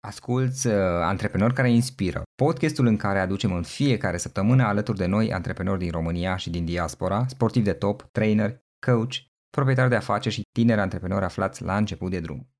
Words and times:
Asculți 0.00 0.66
uh, 0.66 0.74
Antreprenori 1.02 1.54
care 1.54 1.70
inspiră, 1.70 2.22
podcastul 2.34 2.86
în 2.86 2.96
care 2.96 3.18
aducem 3.18 3.52
în 3.52 3.62
fiecare 3.62 4.16
săptămână 4.16 4.62
alături 4.62 4.98
de 4.98 5.06
noi 5.06 5.32
antreprenori 5.32 5.78
din 5.78 5.90
România 5.90 6.36
și 6.36 6.50
din 6.50 6.64
diaspora, 6.64 7.26
sportivi 7.26 7.64
de 7.64 7.72
top, 7.72 8.02
trainer, 8.02 8.62
coach, 8.86 9.14
proprietari 9.50 9.88
de 9.88 9.96
afaceri 9.96 10.34
și 10.34 10.42
tineri 10.52 10.80
antreprenori 10.80 11.24
aflați 11.24 11.62
la 11.62 11.76
început 11.76 12.10
de 12.10 12.20
drum. 12.20 12.50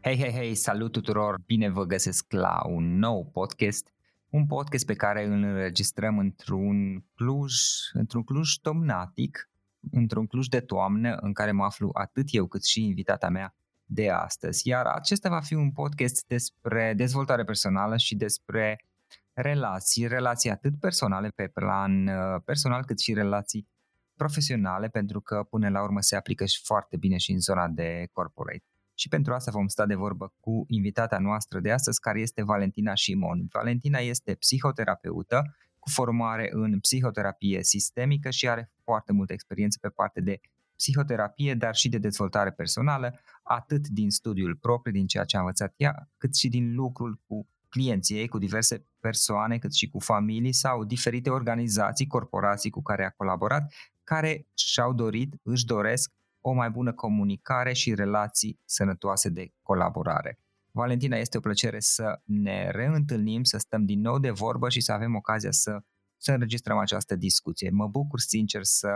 Hei, 0.00 0.18
hei, 0.18 0.32
hei, 0.32 0.54
salut 0.54 0.92
tuturor! 0.92 1.40
Bine 1.46 1.68
vă 1.68 1.84
găsesc 1.84 2.32
la 2.32 2.62
un 2.66 2.98
nou 2.98 3.30
podcast, 3.32 3.92
un 4.28 4.46
podcast 4.46 4.86
pe 4.86 4.94
care 4.94 5.26
îl 5.26 5.32
înregistrăm 5.32 6.18
într-un 6.18 7.04
Cluj, 7.14 7.52
într-un 7.92 8.22
Cluj 8.22 8.54
domnatic, 8.62 9.50
într-un 9.90 10.26
Cluj 10.26 10.46
de 10.46 10.60
toamnă 10.60 11.14
în 11.14 11.32
care 11.32 11.52
mă 11.52 11.64
aflu 11.64 11.90
atât 11.92 12.26
eu 12.30 12.46
cât 12.46 12.64
și 12.64 12.84
invitata 12.84 13.28
mea 13.28 13.54
de 13.84 14.10
astăzi. 14.10 14.68
Iar 14.68 14.86
acesta 14.86 15.28
va 15.28 15.40
fi 15.40 15.54
un 15.54 15.70
podcast 15.70 16.26
despre 16.26 16.94
dezvoltare 16.96 17.44
personală 17.44 17.96
și 17.96 18.16
despre 18.16 18.84
relații, 19.32 20.06
relații 20.06 20.50
atât 20.50 20.80
personale 20.80 21.28
pe 21.28 21.46
plan 21.46 22.06
uh, 22.06 22.42
personal 22.44 22.84
cât 22.84 23.00
și 23.00 23.14
relații 23.14 23.68
profesionale, 24.16 24.88
pentru 24.88 25.20
că 25.20 25.46
până 25.50 25.68
la 25.68 25.82
urmă 25.82 26.00
se 26.00 26.16
aplică 26.16 26.44
și 26.44 26.60
foarte 26.64 26.96
bine 26.96 27.16
și 27.16 27.32
în 27.32 27.40
zona 27.40 27.68
de 27.68 28.08
corporate. 28.12 28.64
Și 28.94 29.08
pentru 29.08 29.32
asta 29.34 29.50
vom 29.50 29.66
sta 29.66 29.86
de 29.86 29.94
vorbă 29.94 30.34
cu 30.40 30.64
invitata 30.68 31.18
noastră 31.18 31.60
de 31.60 31.70
astăzi, 31.70 32.00
care 32.00 32.20
este 32.20 32.42
Valentina 32.42 32.94
Șimon. 32.94 33.46
Valentina 33.52 33.98
este 33.98 34.34
psihoterapeută 34.34 35.56
cu 35.78 35.88
formare 35.88 36.48
în 36.52 36.80
psihoterapie 36.80 37.62
sistemică 37.62 38.30
și 38.30 38.48
are 38.48 38.72
foarte 38.90 39.12
multă 39.12 39.32
experiență 39.32 39.78
pe 39.80 39.88
parte 39.88 40.20
de 40.20 40.40
psihoterapie, 40.76 41.54
dar 41.54 41.74
și 41.74 41.88
de 41.88 41.98
dezvoltare 41.98 42.50
personală, 42.50 43.20
atât 43.42 43.88
din 43.88 44.10
studiul 44.10 44.56
propriu, 44.56 44.92
din 44.92 45.06
ceea 45.06 45.24
ce 45.24 45.36
a 45.36 45.40
învățat 45.40 45.74
ea, 45.76 46.08
cât 46.16 46.36
și 46.36 46.48
din 46.48 46.74
lucrul 46.74 47.20
cu 47.26 47.46
clienții 47.68 48.16
ei, 48.16 48.28
cu 48.28 48.38
diverse 48.38 48.86
persoane, 49.00 49.58
cât 49.58 49.74
și 49.74 49.88
cu 49.88 49.98
familii 49.98 50.52
sau 50.52 50.84
diferite 50.84 51.30
organizații, 51.30 52.06
corporații 52.06 52.70
cu 52.70 52.82
care 52.82 53.04
a 53.04 53.10
colaborat, 53.10 53.72
care 54.04 54.46
și-au 54.54 54.92
dorit, 54.92 55.34
își 55.42 55.64
doresc 55.64 56.12
o 56.40 56.52
mai 56.52 56.70
bună 56.70 56.92
comunicare 56.92 57.72
și 57.72 57.94
relații 57.94 58.58
sănătoase 58.64 59.28
de 59.28 59.52
colaborare. 59.62 60.38
Valentina, 60.70 61.16
este 61.16 61.36
o 61.36 61.40
plăcere 61.40 61.80
să 61.80 62.20
ne 62.24 62.70
reîntâlnim, 62.70 63.42
să 63.42 63.58
stăm 63.58 63.84
din 63.84 64.00
nou 64.00 64.18
de 64.18 64.30
vorbă 64.30 64.68
și 64.68 64.80
să 64.80 64.92
avem 64.92 65.14
ocazia 65.14 65.50
să, 65.50 65.82
să 66.20 66.32
înregistrăm 66.32 66.78
această 66.78 67.16
discuție. 67.16 67.70
Mă 67.70 67.86
bucur 67.86 68.20
sincer 68.20 68.60
să 68.62 68.88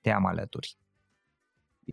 te 0.00 0.10
am 0.10 0.26
alături. 0.26 0.76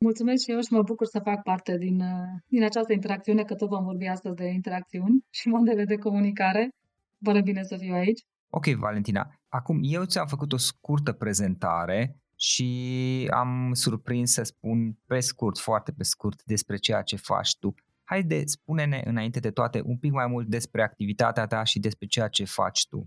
Mulțumesc 0.01 0.43
și 0.43 0.51
eu 0.51 0.59
și 0.59 0.73
mă 0.73 0.81
bucur 0.81 1.05
să 1.07 1.19
fac 1.19 1.43
parte 1.43 1.77
din, 1.77 2.03
din 2.47 2.63
această 2.63 2.93
interacțiune, 2.93 3.43
că 3.43 3.55
tot 3.55 3.69
vom 3.69 3.83
vorbi 3.83 4.05
astăzi 4.05 4.35
de 4.35 4.45
interacțiuni 4.47 5.25
și 5.29 5.47
modele 5.47 5.83
de 5.83 5.95
comunicare. 5.95 6.69
Vă 7.17 7.39
bine 7.39 7.63
să 7.63 7.77
fiu 7.77 7.93
aici. 7.93 8.25
Ok, 8.49 8.65
Valentina. 8.65 9.33
Acum, 9.47 9.79
eu 9.81 10.05
ți-am 10.05 10.27
făcut 10.27 10.53
o 10.53 10.57
scurtă 10.57 11.11
prezentare 11.11 12.19
și 12.35 13.29
am 13.33 13.73
surprins 13.73 14.31
să 14.31 14.43
spun 14.43 14.97
pe 15.05 15.19
scurt, 15.19 15.57
foarte 15.57 15.91
pe 15.91 16.03
scurt, 16.03 16.43
despre 16.43 16.77
ceea 16.77 17.01
ce 17.01 17.15
faci 17.15 17.57
tu. 17.57 17.75
Haide, 18.03 18.45
spune-ne 18.45 19.01
înainte 19.05 19.39
de 19.39 19.51
toate 19.51 19.81
un 19.85 19.97
pic 19.97 20.11
mai 20.11 20.27
mult 20.27 20.47
despre 20.47 20.83
activitatea 20.83 21.45
ta 21.45 21.63
și 21.63 21.79
despre 21.79 22.07
ceea 22.07 22.27
ce 22.27 22.45
faci 22.45 22.87
tu. 22.87 23.03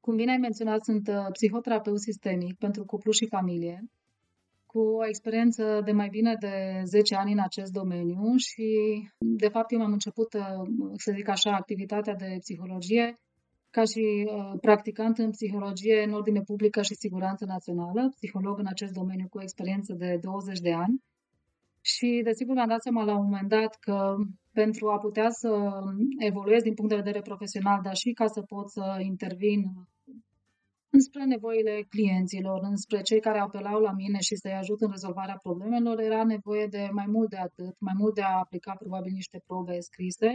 Cum 0.00 0.16
bine 0.16 0.30
ai 0.30 0.36
menționat, 0.36 0.84
sunt 0.84 1.08
uh, 1.08 1.26
psihoterapeut 1.32 2.00
sistemic 2.00 2.58
pentru 2.58 2.84
cuplu 2.84 3.12
și 3.12 3.26
familie, 3.26 3.82
cu 4.66 4.78
o 4.78 5.06
experiență 5.06 5.80
de 5.84 5.92
mai 5.92 6.08
bine 6.08 6.34
de 6.40 6.82
10 6.84 7.14
ani 7.14 7.32
în 7.32 7.38
acest 7.38 7.72
domeniu 7.72 8.36
și, 8.36 8.68
de 9.18 9.48
fapt, 9.48 9.72
eu 9.72 9.80
am 9.80 9.92
început, 9.92 10.32
uh, 10.34 10.42
să 10.96 11.12
zic 11.14 11.28
așa, 11.28 11.50
activitatea 11.50 12.14
de 12.14 12.36
psihologie 12.38 13.14
ca 13.70 13.84
și 13.84 14.04
uh, 14.26 14.58
practicant 14.60 15.18
în 15.18 15.30
psihologie 15.30 16.02
în 16.02 16.12
ordine 16.12 16.40
publică 16.40 16.82
și 16.82 16.94
siguranță 16.94 17.44
națională, 17.44 18.08
psiholog 18.14 18.58
în 18.58 18.66
acest 18.66 18.92
domeniu 18.92 19.26
cu 19.28 19.40
experiență 19.40 19.92
de 19.94 20.18
20 20.20 20.58
de 20.58 20.72
ani. 20.72 21.02
Și, 21.80 22.20
desigur, 22.24 22.54
mi-am 22.54 22.68
dat 22.68 22.82
seama 22.82 23.04
la 23.04 23.16
un 23.16 23.24
moment 23.24 23.48
dat 23.48 23.76
că 23.80 24.14
pentru 24.62 24.84
a 24.88 24.98
putea 24.98 25.30
să 25.30 25.50
evoluez 26.30 26.62
din 26.62 26.74
punct 26.74 26.90
de 26.90 27.02
vedere 27.02 27.20
profesional, 27.30 27.80
dar 27.82 27.96
și 28.02 28.10
ca 28.20 28.26
să 28.26 28.40
pot 28.42 28.70
să 28.70 28.84
intervin 29.12 29.60
înspre 30.90 31.24
nevoile 31.24 31.74
clienților, 31.88 32.58
înspre 32.62 33.00
cei 33.02 33.20
care 33.20 33.38
apelau 33.38 33.78
la 33.80 33.92
mine 33.92 34.18
și 34.28 34.36
să-i 34.36 34.60
ajut 34.62 34.80
în 34.80 34.90
rezolvarea 34.90 35.38
problemelor, 35.42 36.00
era 36.00 36.24
nevoie 36.24 36.66
de 36.66 36.88
mai 36.92 37.06
mult 37.14 37.28
de 37.30 37.36
atât, 37.36 37.74
mai 37.78 37.94
mult 37.98 38.14
de 38.14 38.22
a 38.22 38.38
aplica 38.44 38.72
probabil 38.82 39.12
niște 39.12 39.42
probe 39.46 39.80
scrise 39.80 40.30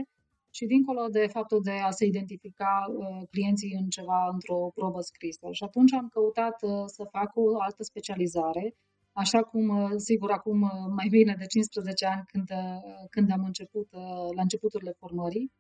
și 0.58 0.66
dincolo 0.66 1.04
de 1.18 1.28
faptul 1.38 1.62
de 1.70 1.76
a 1.88 1.92
se 2.00 2.06
identifica 2.06 2.74
uh, 2.88 3.28
clienții 3.32 3.74
în 3.82 3.88
ceva, 3.98 4.30
într-o 4.34 4.72
probă 4.76 5.02
scrisă. 5.02 5.48
Și 5.52 5.64
atunci 5.64 5.94
am 5.94 6.08
căutat 6.16 6.58
uh, 6.62 6.84
să 6.86 7.04
fac 7.16 7.30
o 7.36 7.62
altă 7.68 7.84
specializare, 7.84 8.76
Așa 9.14 9.42
cum, 9.42 9.68
uh, 9.68 9.92
sigur, 9.96 10.32
acum 10.32 10.62
uh, 10.62 10.70
mai 10.96 11.08
bine 11.10 11.36
de 11.38 11.46
15 11.46 12.06
ani 12.06 12.24
când, 12.32 12.50
uh, 12.50 13.08
când 13.10 13.32
am 13.32 13.44
început, 13.44 13.88
la 14.36 14.42
începuturile 14.42 14.94
formării, 15.00 15.52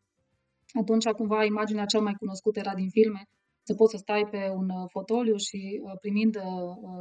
atunci 0.81 1.07
cumva 1.07 1.43
imaginea 1.43 1.85
cea 1.85 1.99
mai 1.99 2.13
cunoscută 2.13 2.59
era 2.59 2.73
din 2.73 2.89
filme, 2.89 3.21
să 3.63 3.73
poți 3.73 3.91
să 3.91 3.97
stai 3.97 4.27
pe 4.31 4.49
un 4.55 4.69
fotoliu 4.87 5.35
și 5.35 5.81
primind 6.01 6.35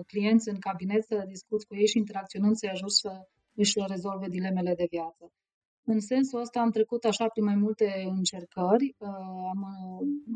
clienți 0.07 0.49
în 0.49 0.59
cabinet 0.59 1.03
să 1.05 1.25
discuți 1.29 1.67
cu 1.67 1.75
ei 1.75 1.87
și 1.87 1.99
interacționând 1.99 2.57
să-i 2.57 2.69
ajut 2.69 2.93
să 2.93 3.11
își 3.55 3.75
rezolve 3.87 4.27
dilemele 4.29 4.75
de 4.75 4.87
viață. 4.91 5.33
În 5.85 6.01
sensul 6.01 6.41
ăsta 6.41 6.61
am 6.61 6.71
trecut 6.71 7.05
așa 7.05 7.27
prin 7.29 7.45
mai 7.45 7.55
multe 7.55 7.89
încercări, 8.19 8.95
am, 9.53 9.61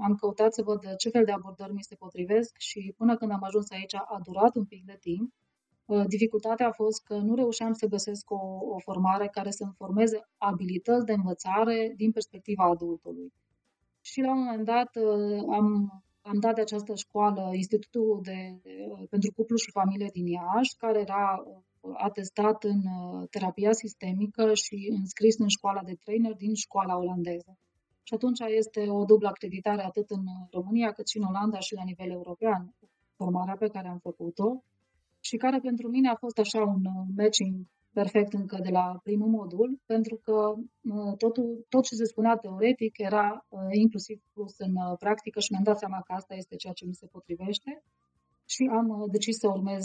am 0.07 0.15
căutat 0.21 0.53
să 0.55 0.63
văd 0.63 0.97
ce 0.97 1.09
fel 1.09 1.25
de 1.25 1.33
abordări 1.33 1.73
mi 1.73 1.89
se 1.89 1.95
potrivesc 1.95 2.53
și 2.59 2.95
până 2.97 3.17
când 3.17 3.31
am 3.31 3.43
ajuns 3.43 3.71
aici 3.71 3.95
a 3.95 4.19
durat 4.25 4.57
un 4.57 4.65
pic 4.65 4.85
de 4.85 4.97
timp, 5.01 5.33
Uh, 5.33 5.46
dificultatea 6.07 6.67
a 6.67 6.73
fost 6.73 7.05
că 7.05 7.17
nu 7.17 7.35
reușeam 7.35 7.73
să 7.73 7.87
găsesc 7.87 8.31
o, 8.31 8.41
o 8.75 8.79
formare 8.79 9.29
care 9.29 9.51
să-mi 9.51 9.75
formeze 9.77 10.29
abilități 10.37 11.05
de 11.05 11.13
învățare 11.13 11.93
din 11.97 12.11
perspectiva 12.13 12.65
adultului. 12.65 13.33
Și 14.01 14.21
la 14.21 14.31
un 14.31 14.39
moment 14.39 14.65
dat 14.65 14.97
uh, 14.97 15.43
am, 15.51 15.67
am 16.21 16.39
dat 16.39 16.55
de 16.55 16.61
această 16.61 16.95
școală 16.95 17.51
Institutul 17.53 18.21
de, 18.23 18.61
uh, 18.63 19.07
pentru 19.11 19.33
Cuplu 19.37 19.57
și 19.57 19.71
Familie 19.71 20.09
din 20.13 20.27
Iași, 20.27 20.77
care 20.77 21.01
era 21.01 21.43
atestat 21.97 22.65
în 22.65 22.81
terapia 23.31 23.73
sistemică 23.73 24.55
și 24.55 24.95
înscris 24.99 25.39
în 25.39 25.49
școala 25.49 25.83
de 25.83 25.97
trainer 26.05 26.35
din 26.35 26.55
școala 26.55 26.97
olandeză. 26.97 27.59
Și 28.03 28.15
atunci 28.15 28.41
este 28.41 28.89
o 28.89 29.05
dublă 29.05 29.29
acreditare 29.29 29.83
atât 29.83 30.11
în 30.11 30.25
România 30.51 30.93
cât 30.93 31.09
și 31.09 31.17
în 31.17 31.25
Olanda 31.25 31.59
și 31.59 31.75
la 31.75 31.83
nivel 31.85 32.11
european, 32.11 32.75
formarea 33.17 33.57
pe 33.57 33.69
care 33.69 33.89
am 33.89 33.99
făcut-o 33.99 34.63
și 35.27 35.37
care 35.37 35.59
pentru 35.69 35.87
mine 35.89 36.09
a 36.09 36.23
fost 36.25 36.39
așa 36.39 36.61
un 36.75 36.85
uh, 36.95 37.07
matching 37.17 37.55
perfect 37.93 38.33
încă 38.33 38.59
de 38.63 38.71
la 38.79 39.01
primul 39.03 39.29
modul, 39.29 39.69
pentru 39.87 40.15
că 40.25 40.37
uh, 40.95 41.17
totul, 41.23 41.67
tot 41.69 41.83
ce 41.85 41.95
se 41.95 42.05
spunea 42.05 42.37
teoretic 42.37 42.99
era 42.99 43.47
uh, 43.49 43.61
inclusiv 43.71 44.19
pus 44.33 44.59
în 44.59 44.75
practică 44.99 45.39
și 45.41 45.51
mi-am 45.53 45.69
dat 45.71 45.79
seama 45.79 46.01
că 46.07 46.13
asta 46.13 46.35
este 46.35 46.57
ceea 46.57 46.73
ce 46.73 46.85
mi 46.87 46.95
se 47.01 47.07
potrivește 47.07 47.83
și 48.49 48.63
am 48.79 48.87
decis 49.11 49.37
să 49.39 49.49
urmez, 49.49 49.85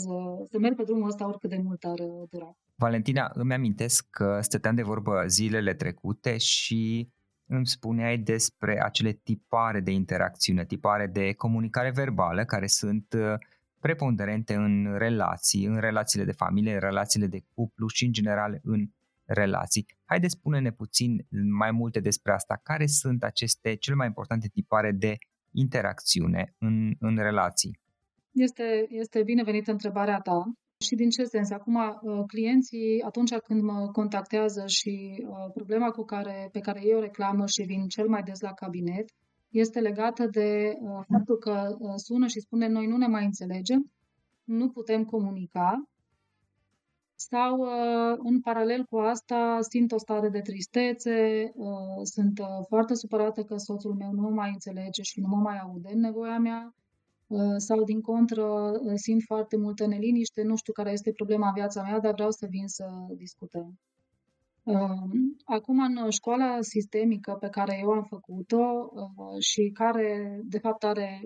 să 0.50 0.58
merg 0.58 0.76
pe 0.76 0.82
drumul 0.82 1.08
ăsta 1.08 1.26
oricât 1.26 1.50
de 1.50 1.60
mult 1.66 1.82
ar 1.84 1.98
dura. 2.30 2.56
Valentina, 2.74 3.30
îmi 3.34 3.54
amintesc 3.54 4.06
că 4.10 4.38
stăteam 4.40 4.74
de 4.74 4.82
vorbă 4.82 5.24
zilele 5.26 5.74
trecute 5.74 6.36
și 6.38 7.08
îmi 7.46 7.66
spuneai 7.66 8.18
despre 8.18 8.82
acele 8.82 9.12
tipare 9.12 9.80
de 9.80 9.90
interacțiune, 9.90 10.64
tipare 10.64 11.06
de 11.06 11.32
comunicare 11.32 11.90
verbală 11.94 12.44
care 12.44 12.66
sunt 12.66 13.06
preponderente 13.86 14.54
în 14.54 14.94
relații, 14.98 15.64
în 15.64 15.78
relațiile 15.80 16.24
de 16.24 16.32
familie, 16.32 16.72
în 16.72 16.80
relațiile 16.80 17.26
de 17.26 17.44
cuplu 17.54 17.86
și 17.88 18.04
în 18.04 18.12
general 18.12 18.60
în 18.62 18.80
relații. 19.24 19.86
Haideți 20.04 20.36
spune-ne 20.38 20.72
puțin 20.72 21.26
mai 21.58 21.70
multe 21.70 22.00
despre 22.00 22.32
asta. 22.32 22.60
Care 22.62 22.86
sunt 22.86 23.22
aceste 23.22 23.74
cele 23.74 23.96
mai 23.96 24.06
importante 24.06 24.48
tipare 24.48 24.92
de 24.92 25.16
interacțiune 25.50 26.54
în, 26.58 26.94
în 26.98 27.16
relații? 27.16 27.78
Este, 28.32 28.86
este 28.88 29.22
binevenită 29.22 29.70
întrebarea 29.70 30.18
ta. 30.18 30.52
Și 30.86 30.94
din 30.94 31.10
ce 31.10 31.24
sens? 31.24 31.50
Acum, 31.50 31.74
uh, 31.74 32.24
clienții, 32.26 33.02
atunci 33.06 33.34
când 33.36 33.62
mă 33.62 33.88
contactează 33.92 34.64
și 34.66 35.24
uh, 35.26 35.52
problema 35.54 35.90
cu 35.90 36.04
care, 36.04 36.48
pe 36.52 36.60
care 36.60 36.80
ei 36.82 36.94
o 36.94 37.00
reclamă 37.00 37.46
și 37.46 37.62
vin 37.62 37.86
cel 37.86 38.08
mai 38.08 38.22
des 38.22 38.40
la 38.40 38.52
cabinet, 38.52 39.06
este 39.52 39.80
legată 39.80 40.26
de 40.26 40.78
uh, 40.80 41.00
faptul 41.08 41.36
că 41.36 41.76
uh, 41.78 41.92
sună 41.96 42.26
și 42.26 42.40
spune 42.40 42.66
noi 42.68 42.86
nu 42.86 42.96
ne 42.96 43.06
mai 43.06 43.24
înțelegem, 43.24 43.90
nu 44.44 44.68
putem 44.68 45.04
comunica 45.04 45.88
sau 47.14 47.58
uh, 47.58 48.18
în 48.18 48.40
paralel 48.40 48.84
cu 48.84 48.98
asta 48.98 49.58
simt 49.60 49.92
o 49.92 49.98
stare 49.98 50.28
de 50.28 50.40
tristețe, 50.40 51.52
sunt 52.02 52.40
foarte 52.68 52.94
supărată 52.94 53.44
că 53.44 53.56
soțul 53.56 53.94
meu 53.94 54.12
nu 54.12 54.20
mă 54.20 54.30
mai 54.30 54.50
înțelege 54.52 55.02
și 55.02 55.20
nu 55.20 55.28
mă 55.28 55.36
mai 55.36 55.58
aude 55.58 55.90
în 55.92 56.00
nevoia 56.00 56.38
mea, 56.38 56.74
sau 57.56 57.84
din 57.84 58.00
contră 58.00 58.72
simt 58.94 59.22
foarte 59.22 59.56
multă 59.56 59.86
neliniște, 59.86 60.42
nu 60.42 60.56
știu 60.56 60.72
care 60.72 60.90
este 60.90 61.12
problema 61.12 61.46
în 61.46 61.54
viața 61.54 61.82
mea, 61.82 62.00
dar 62.00 62.12
vreau 62.12 62.30
să 62.30 62.46
vin 62.50 62.66
să 62.66 62.84
discutăm. 63.16 63.78
Acum, 65.44 65.78
în 65.78 66.10
școala 66.10 66.60
sistemică 66.60 67.32
pe 67.40 67.48
care 67.48 67.78
eu 67.80 67.90
am 67.90 68.04
făcut-o 68.04 68.62
și 69.38 69.70
care, 69.74 70.40
de 70.44 70.58
fapt, 70.58 70.84
are 70.84 71.20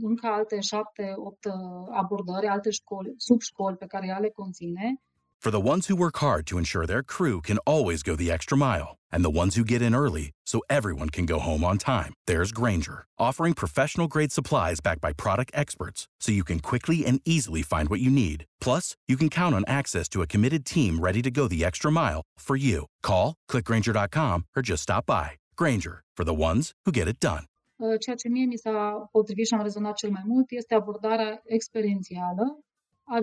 încă 0.00 0.26
alte 0.26 0.60
șapte, 0.60 1.12
opt 1.16 1.44
abordări, 1.90 2.46
alte 2.46 2.70
școli, 2.70 3.14
subșcoli 3.16 3.76
pe 3.76 3.86
care 3.86 4.06
ea 4.06 4.18
le 4.18 4.30
conține, 4.30 5.00
For 5.38 5.50
the 5.50 5.60
ones 5.60 5.86
who 5.86 5.96
work 5.96 6.16
hard 6.18 6.46
to 6.48 6.58
ensure 6.58 6.86
their 6.86 7.02
crew 7.02 7.40
can 7.40 7.58
always 7.58 8.02
go 8.02 8.16
the 8.16 8.30
extra 8.32 8.58
mile, 8.58 8.96
and 9.12 9.24
the 9.24 9.30
ones 9.30 9.54
who 9.54 9.64
get 9.64 9.80
in 9.80 9.94
early 9.94 10.32
so 10.44 10.60
everyone 10.68 11.08
can 11.08 11.24
go 11.24 11.38
home 11.38 11.64
on 11.64 11.78
time, 11.78 12.14
there's 12.26 12.52
Granger, 12.52 13.04
offering 13.18 13.54
professional 13.54 14.08
grade 14.08 14.32
supplies 14.32 14.80
backed 14.80 15.00
by 15.00 15.12
product 15.12 15.50
experts 15.54 16.08
so 16.20 16.32
you 16.32 16.42
can 16.42 16.58
quickly 16.60 17.06
and 17.06 17.20
easily 17.24 17.62
find 17.62 17.88
what 17.88 18.00
you 18.00 18.10
need. 18.10 18.44
Plus, 18.60 18.96
you 19.06 19.16
can 19.16 19.28
count 19.28 19.54
on 19.54 19.64
access 19.66 20.08
to 20.08 20.22
a 20.22 20.26
committed 20.26 20.64
team 20.64 20.98
ready 20.98 21.22
to 21.22 21.30
go 21.30 21.46
the 21.46 21.64
extra 21.64 21.92
mile 21.92 22.22
for 22.38 22.56
you. 22.56 22.86
Call, 23.02 23.34
clickgranger.com, 23.50 24.46
or 24.56 24.62
just 24.62 24.82
stop 24.82 25.06
by. 25.06 25.32
Granger, 25.56 26.02
for 26.16 26.24
the 26.24 26.34
ones 26.34 26.72
who 26.84 26.92
get 26.92 27.08
it 27.08 27.20
done. 27.20 27.44
Ceea 27.78 28.16
ce 28.16 28.28
mie 28.28 28.46
mi 28.46 28.56
s-a 28.56 29.08
potrivit 29.12 29.52
am 29.52 29.62
rezonat 29.62 29.96
cel 29.96 30.10
mai 30.10 30.22
mult 30.26 30.50
este 30.50 30.74
abordarea 30.74 31.42
experiențială 31.44 32.58
a 33.04 33.18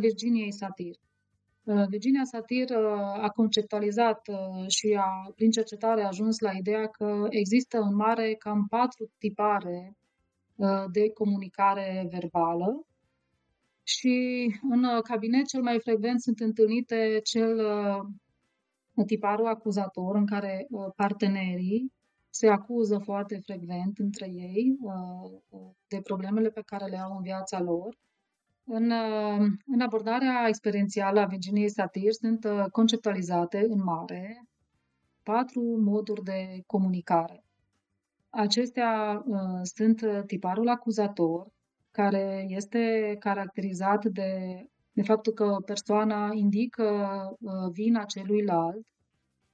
Satir. 0.49 0.95
Virginia 1.65 2.23
Satir 2.23 2.71
a 3.21 3.29
conceptualizat 3.29 4.27
și 4.67 4.97
a, 4.99 5.31
prin 5.35 5.51
cercetare 5.51 6.03
a 6.03 6.07
ajuns 6.07 6.39
la 6.39 6.51
ideea 6.51 6.87
că 6.87 7.25
există 7.29 7.79
în 7.79 7.95
mare 7.95 8.33
cam 8.33 8.65
patru 8.69 9.11
tipare 9.17 9.97
de 10.91 11.09
comunicare 11.09 12.07
verbală 12.11 12.85
și 13.83 14.45
în 14.69 15.01
cabinet 15.01 15.45
cel 15.45 15.61
mai 15.61 15.79
frecvent 15.79 16.21
sunt 16.21 16.39
întâlnite 16.39 17.19
cel 17.23 17.61
tiparul 19.05 19.47
acuzator 19.47 20.15
în 20.15 20.25
care 20.25 20.67
partenerii 20.95 21.91
se 22.29 22.47
acuză 22.47 22.97
foarte 22.97 23.39
frecvent 23.43 23.97
între 23.97 24.25
ei 24.31 24.77
de 25.87 26.01
problemele 26.03 26.49
pe 26.49 26.61
care 26.65 26.85
le 26.85 26.97
au 26.97 27.15
în 27.15 27.21
viața 27.21 27.61
lor 27.61 27.97
în, 28.65 28.91
în 29.65 29.81
abordarea 29.81 30.45
experiențială 30.47 31.19
a 31.19 31.25
Virginiei 31.25 31.69
Satir 31.69 32.11
sunt 32.11 32.43
uh, 32.43 32.63
conceptualizate 32.71 33.65
în 33.69 33.83
mare 33.83 34.47
patru 35.23 35.61
moduri 35.79 36.23
de 36.23 36.61
comunicare. 36.65 37.43
Acestea 38.29 39.23
uh, 39.25 39.59
sunt 39.63 40.25
tiparul 40.25 40.69
acuzator, 40.69 41.47
care 41.91 42.45
este 42.47 43.15
caracterizat 43.19 44.05
de, 44.05 44.63
de 44.91 45.01
faptul 45.01 45.33
că 45.33 45.57
persoana 45.65 46.29
indică 46.33 46.83
uh, 47.39 47.71
vina 47.71 48.03
celuilalt, 48.03 48.85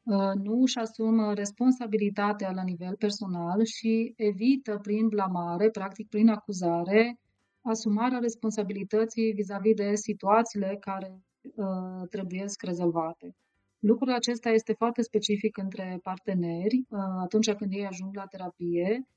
uh, 0.03 0.31
nu 0.43 0.61
își 0.61 0.77
asumă 0.77 1.33
responsabilitatea 1.33 2.51
la 2.51 2.63
nivel 2.63 2.95
personal 2.95 3.63
și 3.63 4.13
evită 4.15 4.79
prin 4.81 5.07
blamare, 5.07 5.69
practic 5.69 6.09
prin 6.09 6.29
acuzare, 6.29 7.19
asumarea 7.61 8.19
responsabilității 8.19 9.31
vis-a-vis 9.31 9.73
de 9.73 9.95
situațiile 9.95 10.77
care 10.79 11.23
uh, 11.41 12.07
trebuie 12.09 12.45
rezolvate. 12.61 13.35
Lucrul 13.79 14.13
acesta 14.13 14.49
este 14.49 14.73
foarte 14.73 15.01
specific 15.01 15.57
între 15.57 15.99
parteneri 16.03 16.85
uh, 16.89 16.99
atunci 17.21 17.51
când 17.51 17.71
ei 17.73 17.85
ajung 17.85 18.15
la 18.15 18.25
terapie. 18.25 19.07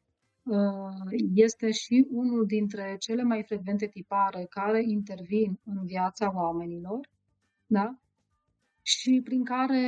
Uh, 0.43 1.21
este 1.35 1.71
și 1.71 2.06
unul 2.11 2.47
dintre 2.47 2.97
cele 2.99 3.23
mai 3.23 3.43
frecvente 3.43 3.87
tipare 3.87 4.47
care 4.50 4.83
intervin 4.87 5.61
în 5.65 5.85
viața 5.85 6.33
oamenilor, 6.35 7.09
da? 7.67 7.97
și 8.83 9.21
prin 9.25 9.44
care 9.44 9.81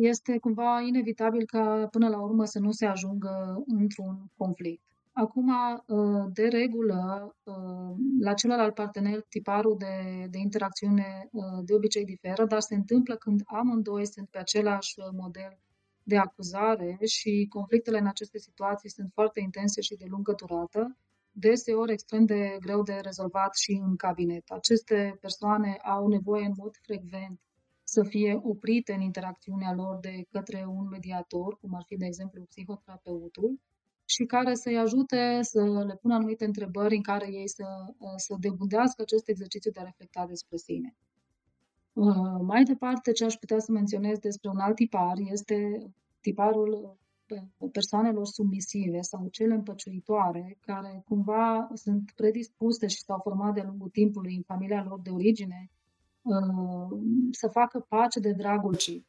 este 0.00 0.38
cumva 0.38 0.80
inevitabil 0.80 1.46
ca 1.46 1.86
până 1.90 2.08
la 2.08 2.20
urmă 2.20 2.44
să 2.44 2.58
nu 2.58 2.70
se 2.70 2.86
ajungă 2.86 3.62
într-un 3.66 4.30
conflict. 4.36 4.82
Acum, 5.12 5.48
uh, 5.48 6.30
de 6.32 6.48
regulă, 6.48 7.34
uh, 7.42 7.96
la 8.20 8.34
celălalt 8.34 8.74
partener, 8.74 9.22
tiparul 9.28 9.76
de, 9.78 10.26
de 10.30 10.38
interacțiune 10.38 11.28
uh, 11.32 11.42
de 11.64 11.74
obicei 11.74 12.04
diferă, 12.04 12.44
dar 12.44 12.60
se 12.60 12.74
întâmplă 12.74 13.16
când 13.16 13.42
amândoi 13.44 14.06
sunt 14.06 14.28
pe 14.28 14.38
același 14.38 14.94
model 15.12 15.58
de 16.02 16.16
acuzare 16.16 16.98
și 17.04 17.46
conflictele 17.48 17.98
în 17.98 18.06
aceste 18.06 18.38
situații 18.38 18.90
sunt 18.90 19.10
foarte 19.12 19.40
intense 19.40 19.80
și 19.80 19.96
de 19.96 20.04
lungă 20.08 20.32
durată, 20.36 20.96
deseori 21.32 21.92
extrem 21.92 22.24
de 22.24 22.56
greu 22.60 22.82
de 22.82 22.98
rezolvat 23.02 23.54
și 23.56 23.80
în 23.84 23.96
cabinet. 23.96 24.50
Aceste 24.50 25.16
persoane 25.20 25.76
au 25.82 26.08
nevoie 26.08 26.44
în 26.44 26.54
mod 26.56 26.76
frecvent 26.82 27.40
să 27.82 28.02
fie 28.02 28.40
oprite 28.42 28.92
în 28.92 29.00
interacțiunea 29.00 29.74
lor 29.74 29.98
de 30.00 30.26
către 30.30 30.64
un 30.68 30.86
mediator, 30.88 31.58
cum 31.58 31.74
ar 31.74 31.82
fi, 31.86 31.96
de 31.96 32.06
exemplu, 32.06 32.42
psihoterapeutul, 32.42 33.60
și 34.14 34.24
care 34.24 34.54
să-i 34.54 34.78
ajute 34.78 35.38
să 35.42 35.62
le 35.86 35.96
pună 36.00 36.14
anumite 36.14 36.44
întrebări 36.44 36.96
în 36.96 37.02
care 37.02 37.26
ei 37.32 37.48
să, 37.48 37.64
uh, 37.98 38.12
să 38.16 38.36
debundească 38.40 39.02
acest 39.02 39.28
exercițiu 39.28 39.70
de 39.70 39.80
a 39.80 39.82
reflecta 39.82 40.26
despre 40.26 40.56
sine. 40.56 40.94
Uh, 41.92 42.40
mai 42.42 42.62
departe, 42.62 43.12
ce 43.12 43.24
aș 43.24 43.34
putea 43.34 43.58
să 43.58 43.72
menționez 43.72 44.18
despre 44.18 44.50
un 44.50 44.58
alt 44.58 44.74
tipar 44.74 45.16
este 45.30 45.56
tiparul 46.20 46.98
uh, 47.28 47.70
persoanelor 47.72 48.26
submisive 48.26 49.00
sau 49.00 49.28
cele 49.28 49.54
împăciuitoare, 49.54 50.56
care 50.60 51.02
cumva 51.08 51.68
sunt 51.74 52.12
predispuse 52.16 52.86
și 52.86 53.02
s-au 53.02 53.18
format 53.22 53.54
de-a 53.54 53.64
lungul 53.64 53.88
timpului 53.88 54.34
în 54.36 54.42
familia 54.42 54.84
lor 54.88 55.00
de 55.00 55.10
origine, 55.10 55.70
să 57.30 57.48
facă 57.48 57.86
pace 57.88 58.20
de 58.20 58.32
dragul 58.32 58.74
ci. 58.76 59.02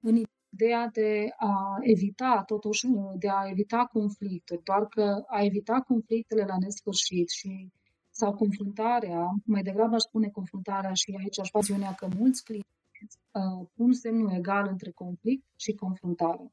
În 0.00 0.22
ideea 0.58 0.88
de 0.92 1.28
a 1.36 1.76
evita, 1.80 2.42
totuși, 2.46 2.86
de 3.18 3.28
a 3.28 3.48
evita 3.50 3.88
conflicte, 3.92 4.60
doar 4.64 4.86
că 4.86 5.24
a 5.26 5.42
evita 5.42 5.80
conflictele 5.80 6.44
la 6.44 6.56
nesfârșit 6.60 7.28
și 7.28 7.72
sau 8.10 8.34
confruntarea, 8.34 9.26
mai 9.44 9.62
degrabă 9.62 9.94
aș 9.94 10.02
spune 10.02 10.28
confruntarea 10.28 10.92
și 10.92 11.16
aici 11.20 11.40
aș 11.40 11.48
face 11.50 11.72
că 11.96 12.08
mulți 12.18 12.44
clienți 12.44 13.18
uh, 13.32 13.66
pun 13.74 13.92
semnul 13.92 14.32
egal 14.32 14.66
între 14.70 14.90
conflict 14.90 15.44
și 15.56 15.72
confruntare. 15.72 16.52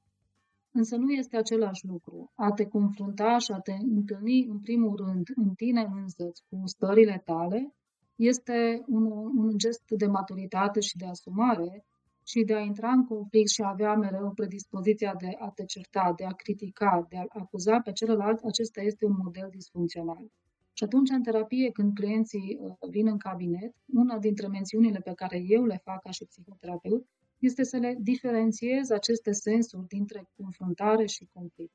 Însă 0.72 0.96
nu 0.96 1.12
este 1.12 1.38
același 1.38 1.86
lucru. 1.86 2.31
A 2.36 2.52
te 2.52 2.66
confrunta 2.66 3.38
și 3.38 3.52
a 3.52 3.60
te 3.60 3.72
întâlni 3.72 4.46
în 4.46 4.60
primul 4.60 4.96
rând 4.96 5.28
în 5.36 5.54
tine 5.54 5.92
însăți 6.02 6.44
cu 6.50 6.62
stările 6.66 7.22
tale 7.25 7.74
este 8.16 8.84
un, 8.88 9.06
un 9.38 9.57
gest 9.57 9.84
de 9.88 10.06
maturitate 10.06 10.80
și 10.80 10.98
de 10.98 11.06
asumare 11.06 11.86
și 12.27 12.44
de 12.44 12.54
a 12.54 12.60
intra 12.60 12.92
în 12.92 13.06
conflict 13.06 13.50
și 13.50 13.62
a 13.62 13.69
avea 13.69 13.95
mereu 13.95 14.31
predispoziția 14.31 15.16
de 15.18 15.35
a 15.40 15.50
te 15.50 15.66
certa, 15.66 16.14
de 16.16 16.26
a 16.26 16.31
critica, 16.31 17.06
de 17.09 17.18
a 17.18 17.26
acuza 17.28 17.80
pe 17.80 17.92
celălalt, 17.92 18.40
acesta 18.44 18.81
este 18.81 19.06
un 19.06 19.16
model 19.23 19.47
disfuncțional. 19.52 20.31
Și 20.73 20.83
atunci, 20.83 21.09
în 21.09 21.23
terapie, 21.23 21.71
când 21.71 21.94
clienții 21.94 22.57
uh, 22.61 22.90
vin 22.90 23.07
în 23.07 23.18
cabinet, 23.18 23.73
una 23.85 24.19
dintre 24.19 24.47
mențiunile 24.47 25.00
pe 25.00 25.14
care 25.14 25.44
eu 25.47 25.64
le 25.66 25.81
fac 25.83 26.02
ca 26.02 26.11
și 26.11 26.26
psihoterapeut 26.26 27.07
este 27.40 27.64
să 27.64 27.78
le 27.78 27.97
diferențiez 28.00 28.90
aceste 28.90 29.31
sensuri 29.31 29.88
dintre 29.88 30.30
confruntare 30.35 31.06
și 31.06 31.30
conflict. 31.33 31.73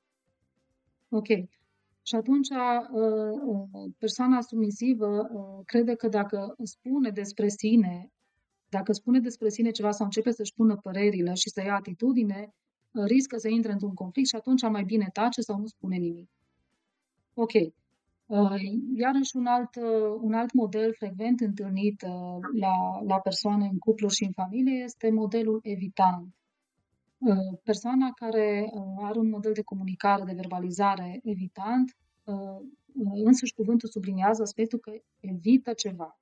Ok. 1.09 1.27
Și 2.03 2.15
atunci, 2.15 2.49
uh, 2.49 2.91
uh, 3.45 3.91
persoana 3.99 4.41
submisivă 4.41 5.29
crede 5.65 5.95
că 5.95 6.09
dacă 6.09 6.55
spune 6.63 7.11
despre 7.11 7.49
sine 7.49 8.11
dacă 8.71 8.93
spune 8.93 9.21
despre 9.21 9.49
sine 9.49 9.71
ceva 9.71 9.91
sau 9.91 10.05
începe 10.05 10.31
să-și 10.31 10.55
pună 10.55 10.77
părerile 10.77 11.35
și 11.35 11.49
să 11.49 11.63
ia 11.63 11.75
atitudine, 11.75 12.55
uh, 12.93 13.05
riscă 13.05 13.37
să 13.37 13.49
intre 13.49 13.73
într-un 13.73 13.95
conflict 13.95 14.29
și 14.29 14.37
atunci 14.37 14.63
mai 14.63 14.85
bine 14.85 15.09
tace 15.13 15.41
sau 15.41 15.59
nu 15.59 15.67
spune 15.67 15.97
nimic. 15.97 16.29
Ok. 17.35 17.53
Uh, 18.27 18.61
iarăși 18.95 19.37
un 19.37 19.47
alt, 19.47 19.75
uh, 19.77 20.19
un 20.21 20.33
alt 20.33 20.53
model 20.53 20.95
frecvent 20.95 21.41
întâlnit 21.41 22.03
la, 22.61 23.03
la 23.07 23.19
persoane 23.19 23.67
în 23.67 23.79
cuplu 23.79 24.09
și 24.09 24.25
în 24.25 24.33
familie 24.33 24.83
este 24.85 25.11
modelul 25.11 25.61
evitant. 25.63 26.35
Persoana 27.63 28.11
care 28.11 28.71
are 28.97 29.19
un 29.19 29.29
model 29.29 29.53
de 29.53 29.63
comunicare, 29.63 30.25
de 30.25 30.33
verbalizare 30.33 31.21
evitant, 31.25 31.97
însuși 33.25 33.55
cuvântul 33.55 33.89
subliniază 33.89 34.43
aspectul 34.43 34.79
că 34.79 34.93
evită 35.21 35.73
ceva. 35.73 36.21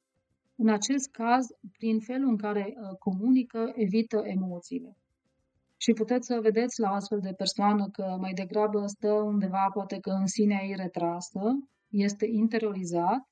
În 0.61 0.69
acest 0.69 1.11
caz, 1.11 1.47
prin 1.73 2.01
felul 2.01 2.29
în 2.29 2.37
care 2.37 2.75
uh, 2.77 2.97
comunică, 2.99 3.73
evită 3.75 4.23
emoțiile. 4.25 4.97
Și 5.77 5.93
puteți 5.93 6.27
să 6.27 6.39
vedeți 6.43 6.81
la 6.81 6.91
astfel 6.91 7.21
de 7.21 7.33
persoană 7.33 7.89
că 7.93 8.17
mai 8.21 8.33
degrabă 8.33 8.87
stă 8.87 9.13
undeva, 9.13 9.71
poate 9.73 9.99
că 10.01 10.11
în 10.11 10.27
sinea 10.27 10.61
ei 10.63 10.75
retrasă, 10.77 11.41
este 11.89 12.27
interiorizat. 12.27 13.29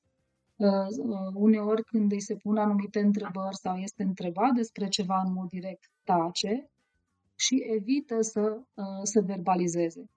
Uh, 0.55 0.69
uh, 0.97 1.31
uneori 1.33 1.83
când 1.83 2.11
îi 2.11 2.21
se 2.21 2.35
pun 2.35 2.57
anumite 2.57 2.99
întrebări 2.99 3.55
sau 3.55 3.75
este 3.75 4.03
întrebat 4.03 4.53
despre 4.53 4.87
ceva 4.87 5.21
în 5.25 5.33
mod 5.33 5.49
direct, 5.49 5.91
tace 6.03 6.69
și 7.35 7.63
evită 7.77 8.21
să, 8.21 8.61
să 9.03 9.21
verbalizeze. 9.21 10.09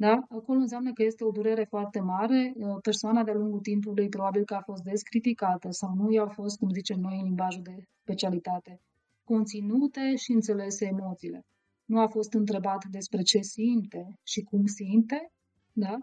Da? 0.00 0.14
Acolo 0.28 0.58
înseamnă 0.58 0.92
că 0.92 1.02
este 1.02 1.24
o 1.24 1.30
durere 1.30 1.64
foarte 1.64 2.00
mare, 2.00 2.52
uh, 2.56 2.76
persoana 2.82 3.24
de-a 3.24 3.34
lungul 3.34 3.60
timpului 3.60 4.08
probabil 4.08 4.44
că 4.44 4.54
a 4.54 4.60
fost 4.60 4.82
des 4.82 5.02
criticată 5.02 5.68
sau 5.70 5.94
nu 5.94 6.10
i-au 6.10 6.28
fost, 6.28 6.58
cum 6.58 6.68
zicem 6.70 7.00
noi 7.00 7.18
în 7.18 7.24
limbajul 7.24 7.62
de 7.62 7.76
specialitate, 8.02 8.80
conținute 9.24 10.16
și 10.16 10.32
înțelese 10.32 10.84
emoțiile. 10.86 11.46
Nu 11.84 12.00
a 12.00 12.08
fost 12.08 12.32
întrebat 12.32 12.84
despre 12.90 13.22
ce 13.22 13.40
simte 13.40 14.18
și 14.22 14.40
cum 14.42 14.66
simte, 14.66 15.32
da? 15.72 15.96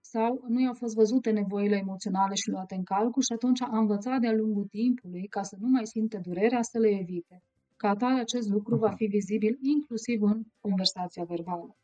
sau 0.00 0.44
nu 0.48 0.60
i-au 0.60 0.74
fost 0.74 0.94
văzute 0.94 1.30
nevoile 1.30 1.76
emoționale 1.76 2.34
și 2.34 2.50
luate 2.50 2.74
în 2.74 2.84
calcul 2.84 3.22
și 3.22 3.32
atunci 3.32 3.62
a 3.62 3.78
învățat 3.78 4.20
de-a 4.20 4.32
lungul 4.32 4.64
timpului 4.64 5.26
ca 5.26 5.42
să 5.42 5.56
nu 5.60 5.68
mai 5.68 5.86
simte 5.86 6.18
durerea 6.18 6.62
să 6.62 6.78
le 6.78 6.88
evite. 7.00 7.42
Ca 7.76 7.88
atare, 7.88 8.20
acest 8.20 8.48
lucru 8.48 8.76
va 8.76 8.90
fi 8.90 9.04
vizibil 9.04 9.58
inclusiv 9.60 10.22
în 10.22 10.42
conversația 10.60 11.24
verbală. 11.24 11.76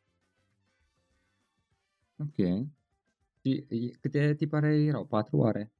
Ok. 2.20 2.68
Și 3.42 3.64
câte 4.00 4.34
tipare 4.34 4.74
erau? 4.74 5.06
Patru 5.06 5.36
oare? 5.36 5.72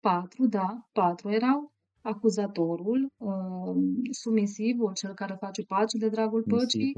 Patru, 0.00 0.46
da, 0.46 0.88
patru 0.92 1.30
erau. 1.30 1.72
Acuzatorul, 2.00 3.12
uh, 3.16 3.76
sumisivul, 4.10 4.92
cel 4.92 5.14
care 5.14 5.34
face 5.34 5.62
pace 5.62 5.98
de 5.98 6.08
dragul 6.08 6.42
păcii, 6.42 6.92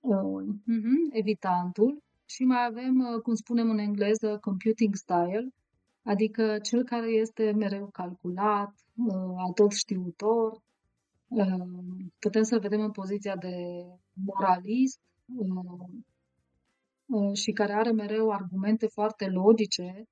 uh, 0.00 0.18
uh, 0.22 0.56
evitantul 1.10 2.02
și 2.24 2.44
mai 2.44 2.64
avem, 2.64 2.98
uh, 2.98 3.20
cum 3.22 3.34
spunem 3.34 3.70
în 3.70 3.78
engleză, 3.78 4.38
computing 4.40 4.94
style, 4.94 5.48
adică 6.02 6.58
cel 6.58 6.84
care 6.84 7.10
este 7.10 7.52
mereu 7.52 7.88
calculat, 7.92 8.74
uh, 8.94 9.54
tot 9.54 9.72
știutor. 9.72 10.62
Uh, 11.28 11.66
putem 12.18 12.42
să-l 12.42 12.60
vedem 12.60 12.80
în 12.80 12.90
poziția 12.90 13.36
de 13.36 13.84
moralist, 14.12 15.00
uh, 15.00 15.06
Uh, 15.36 15.88
și 17.32 17.50
care 17.52 17.72
are 17.72 17.92
mereu 17.92 18.30
argumente 18.30 18.86
foarte 18.86 19.26
logice, 19.26 20.08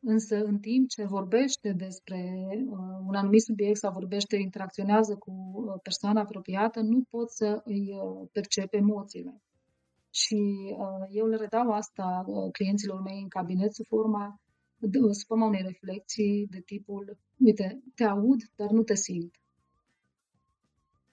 însă 0.00 0.36
în 0.44 0.58
timp 0.58 0.88
ce 0.88 1.04
vorbește 1.04 1.72
despre 1.72 2.46
uh, 2.66 2.78
un 3.06 3.14
anumit 3.14 3.42
subiect 3.42 3.76
sau 3.76 3.92
vorbește, 3.92 4.36
interacționează 4.36 5.16
cu 5.16 5.30
uh, 5.30 5.80
persoana 5.82 6.20
apropiată, 6.20 6.80
nu 6.80 7.02
pot 7.10 7.30
să 7.30 7.60
îi 7.64 7.94
percep 8.32 8.72
emoțiile. 8.74 9.40
Și 10.10 10.38
eu 11.10 11.26
le 11.26 11.36
redau 11.36 11.70
asta 11.70 12.24
clienților 12.52 13.02
mei 13.02 13.20
în 13.22 13.28
cabinet 13.28 13.74
sub 13.74 13.86
forma, 13.86 14.40
sub 15.10 15.26
forma 15.26 15.46
unei 15.46 15.62
reflexii 15.62 16.46
de 16.50 16.60
tipul, 16.60 17.18
uite, 17.38 17.82
te 17.94 18.04
aud, 18.04 18.40
dar 18.56 18.70
nu 18.70 18.82
te 18.82 18.94
simt. 18.94 19.34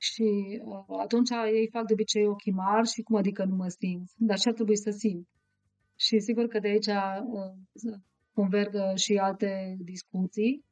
Și 0.10 0.62
uh, 0.63 0.98
atunci 1.00 1.29
ei 1.29 1.67
fac 1.72 1.86
de 1.86 1.93
obicei 1.93 2.27
ochii 2.27 2.51
mari 2.51 2.88
și 2.88 3.01
cum 3.01 3.15
adică 3.15 3.43
nu 3.43 3.55
mă 3.55 3.67
simt? 3.67 4.10
Dar 4.15 4.39
ce 4.39 4.48
ar 4.48 4.53
trebui 4.53 4.77
să 4.77 4.89
simt? 4.89 5.27
Și 5.95 6.19
sigur 6.19 6.48
că 6.48 6.60
de 6.60 6.67
aici 6.67 6.88
uh, 6.88 7.93
convergă 8.33 8.93
și 8.95 9.17
alte 9.17 9.77
discuții, 9.79 10.65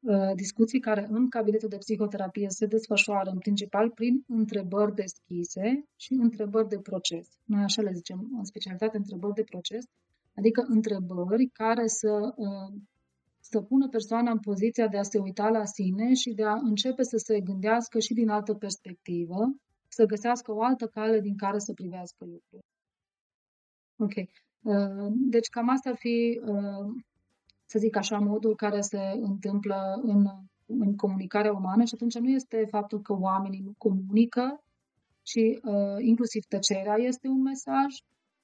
uh, 0.00 0.34
discuții 0.34 0.80
care 0.80 1.06
în 1.10 1.28
cabinetul 1.28 1.68
de 1.68 1.76
psihoterapie 1.76 2.48
se 2.48 2.66
desfășoară 2.66 3.30
în 3.30 3.38
principal 3.38 3.90
prin 3.90 4.24
întrebări 4.26 4.94
deschise 4.94 5.84
și 5.96 6.12
întrebări 6.12 6.68
de 6.68 6.78
proces. 6.78 7.28
Noi 7.44 7.62
așa 7.62 7.82
le 7.82 7.92
zicem 7.92 8.30
în 8.38 8.44
specialitate 8.44 8.96
întrebări 8.96 9.34
de 9.34 9.42
proces, 9.42 9.84
adică 10.34 10.64
întrebări 10.68 11.46
care 11.46 11.86
să 11.86 12.32
uh, 12.36 12.80
să 13.50 13.60
pună 13.60 13.88
persoana 13.88 14.30
în 14.30 14.38
poziția 14.38 14.88
de 14.88 14.98
a 14.98 15.02
se 15.02 15.18
uita 15.18 15.48
la 15.48 15.64
sine 15.64 16.14
și 16.14 16.30
de 16.30 16.44
a 16.44 16.54
începe 16.54 17.02
să 17.02 17.16
se 17.16 17.40
gândească 17.40 17.98
și 17.98 18.14
din 18.14 18.28
altă 18.28 18.54
perspectivă, 18.54 19.38
să 19.88 20.04
găsească 20.04 20.52
o 20.52 20.62
altă 20.62 20.86
cale 20.86 21.20
din 21.20 21.36
care 21.36 21.58
să 21.58 21.72
privească 21.72 22.24
lucrurile. 22.24 22.68
Ok. 23.96 24.16
Uh, 24.62 25.12
deci 25.34 25.48
cam 25.48 25.68
asta 25.68 25.90
ar 25.90 25.96
fi, 25.96 26.40
uh, 26.44 26.86
să 27.66 27.78
zic 27.78 27.96
așa, 27.96 28.18
modul 28.18 28.54
care 28.56 28.80
se 28.80 29.00
întâmplă 29.20 30.00
în, 30.02 30.26
în 30.66 30.96
comunicarea 30.96 31.52
umană 31.52 31.84
și 31.84 31.94
atunci 31.94 32.18
nu 32.18 32.28
este 32.28 32.66
faptul 32.70 33.00
că 33.00 33.12
oamenii 33.12 33.60
nu 33.60 33.74
comunică, 33.78 34.62
și 35.30 35.60
uh, 35.64 35.98
inclusiv 35.98 36.42
tăcerea 36.44 36.96
este 36.96 37.28
un 37.28 37.42
mesaj, 37.42 37.90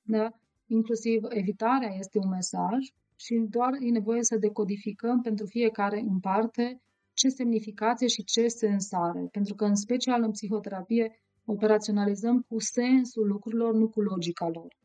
da? 0.03 0.31
inclusiv 0.67 1.25
evitarea 1.29 1.95
este 1.99 2.19
un 2.19 2.29
mesaj, 2.29 2.81
și 3.17 3.47
doar 3.51 3.73
e 3.81 3.91
nevoie 3.91 4.23
să 4.23 4.37
decodificăm 4.37 5.21
pentru 5.21 5.47
fiecare 5.47 6.01
în 6.01 6.19
parte 6.21 6.81
ce 7.13 7.29
semnificație 7.29 8.07
și 8.07 8.25
ce 8.25 8.49
sens 8.49 8.93
are. 8.93 9.29
Pentru 9.31 9.55
că, 9.55 9.65
în 9.65 9.75
special 9.75 10.23
în 10.23 10.31
psihoterapie, 10.31 11.21
operaționalizăm 11.45 12.41
cu 12.49 12.61
sensul 12.61 13.27
lucrurilor, 13.27 13.75
nu 13.75 13.89
cu 13.89 14.01
logica 14.01 14.49
lor. 14.49 14.77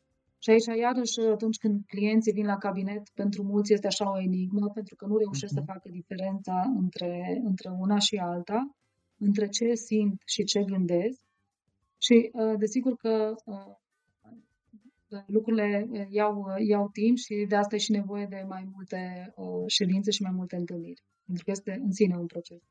Și 0.43 0.49
aici, 0.49 0.79
iarăși, 0.79 1.19
atunci 1.19 1.57
când 1.57 1.85
clienții 1.85 2.31
vin 2.31 2.45
la 2.45 2.57
cabinet, 2.57 3.09
pentru 3.13 3.43
mulți 3.43 3.73
este 3.73 3.87
așa 3.87 4.11
o 4.11 4.19
enigmă, 4.19 4.69
pentru 4.73 4.95
că 4.95 5.05
nu 5.05 5.17
reușesc 5.17 5.51
uh-huh. 5.51 5.55
să 5.55 5.63
mhm. 5.63 5.71
facă 5.71 5.89
diferența 5.89 6.61
între, 6.75 7.41
între 7.43 7.69
una 7.79 7.97
și 7.97 8.15
alta, 8.15 8.75
între 9.17 9.47
ce 9.47 9.73
simt 9.73 10.21
și 10.25 10.43
ce 10.43 10.63
gândesc. 10.63 11.21
Și, 11.97 12.29
uh, 12.33 12.57
desigur 12.57 12.95
că 12.95 13.33
uh, 13.45 13.55
lucrurile 15.25 15.87
eh, 15.91 16.07
iau, 16.09 16.45
eh, 16.57 16.67
iau 16.67 16.89
timp 16.89 17.17
și 17.17 17.45
de 17.47 17.55
asta 17.55 17.75
e 17.75 17.79
și 17.79 17.91
nevoie 17.91 18.25
de 18.25 18.45
mai 18.47 18.69
multe 18.71 19.33
uh, 19.35 19.63
ședințe 19.67 20.11
și 20.11 20.21
mai 20.21 20.31
multe 20.31 20.55
întâlniri, 20.55 21.03
pentru 21.25 21.43
că 21.43 21.51
este 21.51 21.79
în 21.83 21.91
sine 21.91 22.17
un 22.17 22.25
proces. 22.25 22.61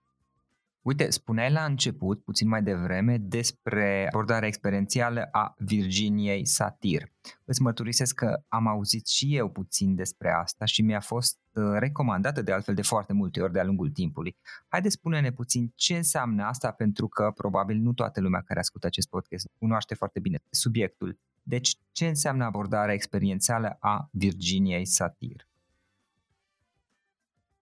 Uite, 0.83 1.11
spuneai 1.11 1.53
la 1.53 1.65
început, 1.65 2.25
puțin 2.25 2.49
mai 2.49 2.63
devreme, 2.63 3.17
despre 3.19 4.07
abordarea 4.07 4.49
experiențială 4.49 5.29
a 5.33 5.55
Virginiei 5.59 6.47
Satir. 6.47 7.03
Îți 7.45 7.63
mărturisesc 7.63 8.15
că 8.15 8.43
am 8.49 8.67
auzit 8.67 9.07
și 9.07 9.37
eu 9.37 9.51
puțin 9.51 9.95
despre 9.95 10.31
asta 10.31 10.65
și 10.65 10.83
mi-a 10.83 11.01
fost 11.01 11.39
recomandată 11.79 12.43
de 12.43 12.53
altfel 12.53 12.75
de 12.75 12.83
foarte 12.83 13.13
multe 13.13 13.41
ori 13.41 13.53
de-a 13.53 13.65
lungul 13.65 13.91
timpului. 13.91 14.37
Haideți 14.69 14.95
spune-ne 14.95 15.33
puțin 15.33 15.73
ce 15.75 15.97
înseamnă 15.97 16.45
asta, 16.45 16.71
pentru 16.71 17.09
că 17.09 17.33
probabil 17.35 17.77
nu 17.77 17.93
toată 17.93 18.21
lumea 18.21 18.41
care 18.41 18.61
ascultă 18.61 18.87
acest 18.87 19.09
podcast 19.09 19.49
cunoaște 19.59 19.95
foarte 19.95 20.21
bine 20.21 20.39
subiectul. 20.51 21.19
Deci, 21.49 21.77
ce 21.93 22.07
înseamnă 22.07 22.45
abordarea 22.45 22.95
experiențială 22.95 23.77
a 23.81 24.09
Virginiei 24.13 24.87
Satir? 24.87 25.49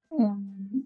Um, 0.07 0.39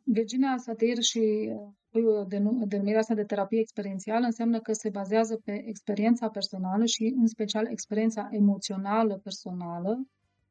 Virginia 0.04 0.56
Satir 0.56 1.02
și 1.02 1.52
uh, 1.90 2.26
denumirea 2.66 2.98
asta 2.98 3.14
de 3.14 3.24
terapie 3.24 3.60
experiențială 3.60 4.24
înseamnă 4.24 4.60
că 4.60 4.72
se 4.72 4.90
bazează 4.90 5.40
pe 5.44 5.62
experiența 5.66 6.28
personală 6.28 6.84
și 6.84 7.14
în 7.16 7.26
special 7.26 7.66
experiența 7.66 8.28
emoțională 8.30 9.18
personală 9.18 10.06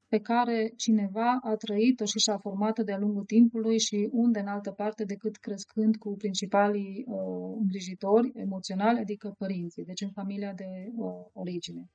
pe 0.07 0.19
care 0.19 0.73
cineva 0.75 1.39
a 1.41 1.55
trăit-o 1.55 2.05
și 2.05 2.19
și-a 2.19 2.37
format-o 2.37 2.83
de-a 2.83 2.97
lungul 2.97 3.23
timpului 3.23 3.79
și 3.79 4.09
unde 4.11 4.39
în 4.39 4.47
altă 4.47 4.71
parte 4.71 5.03
decât 5.03 5.37
crescând 5.37 5.95
cu 5.95 6.15
principalii 6.17 7.05
uh, 7.07 7.55
îngrijitori 7.59 8.31
emoționali, 8.35 8.99
adică 8.99 9.35
părinții, 9.37 9.85
deci 9.85 10.01
în 10.01 10.11
familia 10.11 10.53
de 10.53 10.91
uh, 10.95 11.25
origine. 11.33 11.89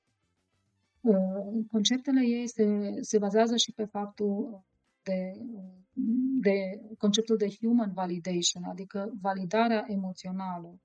Uh, 1.05 1.65
conceptele 1.71 2.21
ei 2.27 2.49
se, 2.49 2.65
se 3.01 3.19
bazează 3.19 3.57
și 3.57 3.73
pe 3.73 3.85
faptul 3.85 4.65
de, 5.03 5.33
de 6.41 6.81
conceptul 6.99 7.37
de 7.37 7.49
human 7.61 7.93
validation, 7.93 8.65
adică 8.65 9.13
validarea 9.21 9.85
emoțională 9.87 10.81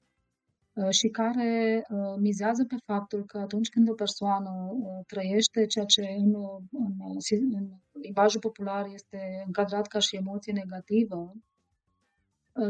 uh, 0.74 0.90
și 0.90 1.08
care 1.08 1.86
uh, 1.90 2.16
mizează 2.18 2.66
pe 2.66 2.76
faptul 2.86 3.26
că 3.26 3.38
atunci 3.38 3.70
când 3.70 3.90
o 3.90 3.94
persoană 3.94 4.52
trăiește 5.08 5.66
ceea 5.66 5.86
ce 5.86 6.02
în, 6.18 6.34
în, 6.72 6.94
în 7.54 7.70
limbajul 8.02 8.40
popular 8.40 8.86
este 8.94 9.44
încadrat 9.46 9.88
ca 9.88 10.00
și 10.00 10.16
emoție 10.16 10.54
negativă, 10.54 11.34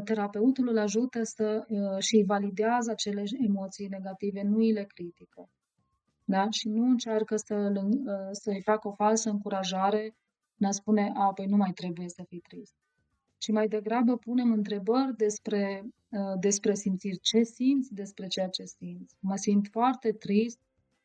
terapeutul 0.04 0.68
îl 0.68 0.78
ajută 0.78 1.24
să 1.24 1.66
și 2.00 2.24
validează 2.28 2.92
acele 2.92 3.24
emoții 3.48 3.88
negative, 3.88 4.42
nu 4.42 4.58
îi 4.58 4.72
le 4.72 4.84
critică 4.84 5.50
da? 6.30 6.50
și 6.50 6.68
nu 6.68 6.84
încearcă 6.86 7.36
să, 7.36 7.56
ă, 8.08 8.30
să-i 8.32 8.62
facă 8.62 8.88
o 8.88 8.92
falsă 8.92 9.30
încurajare 9.30 10.16
ne 10.56 10.68
a 10.68 10.72
spune, 10.72 11.12
a, 11.16 11.34
păi 11.34 11.46
nu 11.46 11.58
mai 11.58 11.72
trebuie 11.72 12.10
să 12.10 12.24
fii 12.28 12.40
trist. 12.40 12.74
Și 13.38 13.52
mai 13.52 13.68
degrabă 13.68 14.18
punem 14.18 14.52
întrebări 14.52 15.16
despre, 15.18 15.84
ă, 16.14 16.36
despre 16.40 16.74
simțiri. 16.74 17.20
Ce 17.20 17.44
simți 17.44 17.94
despre 17.94 18.28
ceea 18.28 18.48
ce 18.48 18.66
simți? 18.66 19.16
Mă 19.20 19.36
simt 19.36 19.68
foarte 19.68 20.12
trist 20.12 20.60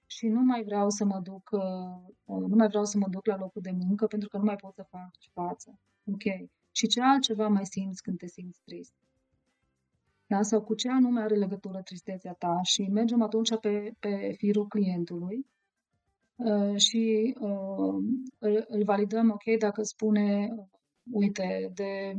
și 0.06 0.26
nu 0.26 0.40
mai 0.40 0.62
vreau 0.64 0.90
să 0.90 1.04
mă 1.04 1.20
duc, 1.22 1.50
ă, 1.52 2.02
nu 2.24 2.56
mai 2.56 2.68
vreau 2.68 2.84
să 2.84 2.98
mă 2.98 3.08
duc 3.10 3.26
la 3.26 3.36
locul 3.36 3.62
de 3.62 3.70
muncă 3.70 4.06
pentru 4.06 4.28
că 4.28 4.36
nu 4.36 4.44
mai 4.44 4.56
pot 4.56 4.74
să 4.74 4.86
fac 4.90 5.10
față. 5.32 5.78
Ok. 6.04 6.50
Și 6.70 6.86
ce 6.86 7.00
altceva 7.02 7.48
mai 7.48 7.66
simți 7.66 8.02
când 8.02 8.18
te 8.18 8.26
simți 8.26 8.60
trist? 8.64 8.92
Da? 10.26 10.42
sau 10.42 10.62
cu 10.62 10.74
ce 10.74 10.88
anume 10.88 11.20
are 11.20 11.34
legătură 11.34 11.82
tristețea 11.82 12.32
ta 12.32 12.60
și 12.62 12.82
mergem 12.82 13.22
atunci 13.22 13.58
pe, 13.58 13.94
pe 13.98 14.34
firul 14.36 14.66
clientului 14.66 15.46
uh, 16.36 16.76
și 16.76 17.34
uh, 17.40 17.94
îl, 18.38 18.64
îl 18.68 18.84
validăm, 18.84 19.30
ok, 19.30 19.58
dacă 19.58 19.82
spune, 19.82 20.54
uite, 21.10 21.70
de 21.74 22.16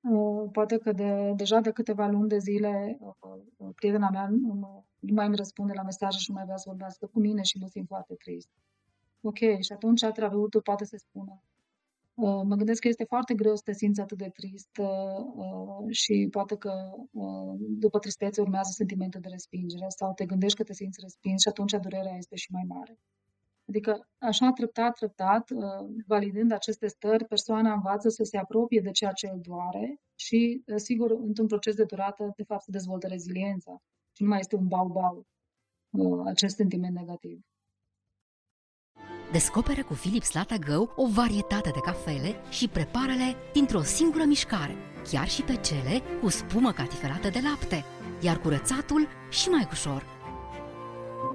uh, 0.00 0.48
poate 0.52 0.78
că 0.78 0.92
de, 0.92 1.32
deja 1.36 1.60
de 1.60 1.70
câteva 1.70 2.06
luni 2.06 2.28
de 2.28 2.38
zile 2.38 2.98
uh, 3.00 3.74
prietena 3.74 4.08
mea 4.10 4.28
nu, 4.28 4.84
nu 4.98 5.14
mai 5.14 5.26
îmi 5.26 5.36
răspunde 5.36 5.72
la 5.72 5.82
mesaje 5.82 6.18
și 6.18 6.30
nu 6.30 6.36
mai 6.36 6.44
vrea 6.44 6.56
să 6.56 6.68
vorbească 6.68 7.06
cu 7.06 7.20
mine 7.20 7.42
și 7.42 7.58
mă 7.58 7.66
simt 7.66 7.86
foarte 7.86 8.14
trist. 8.14 8.48
Ok, 9.20 9.38
și 9.38 9.72
atunci 9.72 10.00
terapeutul 10.00 10.62
poate 10.62 10.84
să 10.84 10.96
spună 10.96 11.32
Uh, 11.32 11.53
mă 12.16 12.54
gândesc 12.56 12.80
că 12.80 12.88
este 12.88 13.04
foarte 13.04 13.34
greu 13.34 13.54
să 13.54 13.62
te 13.64 13.72
simți 13.72 14.00
atât 14.00 14.18
de 14.18 14.28
trist 14.28 14.76
uh, 14.78 15.90
și 15.90 16.28
poate 16.30 16.56
că 16.56 16.72
uh, 17.10 17.54
după 17.58 17.98
tristețe 17.98 18.40
urmează 18.40 18.70
sentimentul 18.72 19.20
de 19.20 19.28
respingere 19.28 19.86
sau 19.88 20.12
te 20.12 20.26
gândești 20.26 20.56
că 20.56 20.62
te 20.62 20.72
simți 20.72 21.00
respins 21.02 21.40
și 21.40 21.48
atunci 21.48 21.72
durerea 21.72 22.16
este 22.16 22.36
și 22.36 22.52
mai 22.52 22.64
mare. 22.68 22.98
Adică, 23.68 24.08
așa, 24.18 24.50
treptat, 24.50 24.94
treptat, 24.94 25.50
validând 26.06 26.52
aceste 26.52 26.86
stări, 26.86 27.24
persoana 27.24 27.72
învață 27.72 28.08
să 28.08 28.22
se 28.24 28.36
apropie 28.38 28.80
de 28.80 28.90
ceea 28.90 29.12
ce 29.12 29.28
îl 29.32 29.40
doare 29.40 30.00
și, 30.14 30.62
sigur, 30.76 31.10
într-un 31.10 31.46
proces 31.46 31.74
de 31.74 31.84
durată, 31.84 32.32
de 32.36 32.42
fapt, 32.42 32.62
se 32.62 32.70
dezvoltă 32.70 33.06
reziliența 33.06 33.82
și 34.12 34.22
nu 34.22 34.28
mai 34.28 34.38
este 34.38 34.56
un 34.56 34.66
bau-bau 34.66 35.26
acest 36.24 36.56
sentiment 36.56 36.94
negativ. 36.94 37.40
Descoperă 39.38 39.82
cu 39.84 39.94
Philips 39.94 40.32
Lata 40.32 40.56
Go 40.66 40.86
o 40.96 41.08
varietate 41.08 41.70
de 41.70 41.80
cafele 41.82 42.34
și 42.50 42.68
prepară-le 42.68 43.34
dintr-o 43.52 43.82
singură 43.82 44.24
mișcare, 44.24 44.76
chiar 45.10 45.28
și 45.28 45.42
pe 45.42 45.56
cele 45.56 46.02
cu 46.20 46.28
spumă 46.28 46.72
catifelată 46.72 47.28
de 47.28 47.40
lapte, 47.48 47.84
iar 48.20 48.38
curățatul 48.38 49.08
și 49.30 49.48
mai 49.48 49.68
ușor. 49.70 50.02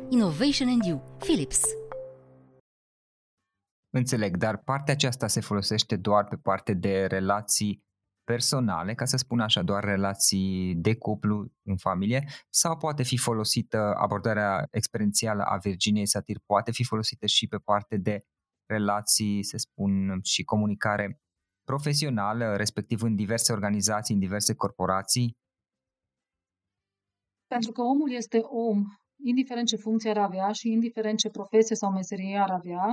Innovation 0.09 0.67
and 0.67 0.83
You, 0.83 1.17
Philips. 1.17 1.61
Înțeleg, 3.89 4.37
dar 4.37 4.57
partea 4.57 4.93
aceasta 4.93 5.27
se 5.27 5.41
folosește 5.41 5.95
doar 5.95 6.25
pe 6.25 6.35
parte 6.35 6.73
de 6.73 7.05
relații 7.05 7.83
personale, 8.33 8.93
ca 8.93 9.05
să 9.05 9.17
spun 9.17 9.39
așa, 9.39 9.61
doar 9.61 9.83
relații 9.83 10.75
de 10.75 10.95
cuplu 10.95 11.51
în 11.63 11.77
familie, 11.77 12.27
sau 12.49 12.77
poate 12.77 13.03
fi 13.03 13.17
folosită 13.17 13.93
abordarea 13.97 14.67
experiențială 14.71 15.43
a 15.43 15.57
Virginiei 15.57 16.07
Satir, 16.07 16.37
poate 16.45 16.71
fi 16.71 16.83
folosită 16.83 17.25
și 17.25 17.47
pe 17.47 17.57
parte 17.57 17.97
de 17.97 18.17
relații, 18.65 19.43
să 19.43 19.57
spun, 19.57 20.19
și 20.23 20.43
comunicare 20.43 21.19
profesională, 21.63 22.55
respectiv 22.55 23.01
în 23.01 23.15
diverse 23.15 23.51
organizații, 23.51 24.13
în 24.13 24.19
diverse 24.19 24.53
corporații? 24.53 25.37
Pentru 27.47 27.71
că 27.71 27.81
omul 27.81 28.11
este 28.11 28.37
om, 28.37 28.83
indiferent 29.23 29.67
ce 29.67 29.75
funcție 29.75 30.09
ar 30.09 30.17
avea 30.17 30.51
și 30.51 30.71
indiferent 30.71 31.17
ce 31.17 31.29
profesie 31.29 31.75
sau 31.75 31.91
meserie 31.91 32.37
ar 32.37 32.51
avea, 32.51 32.85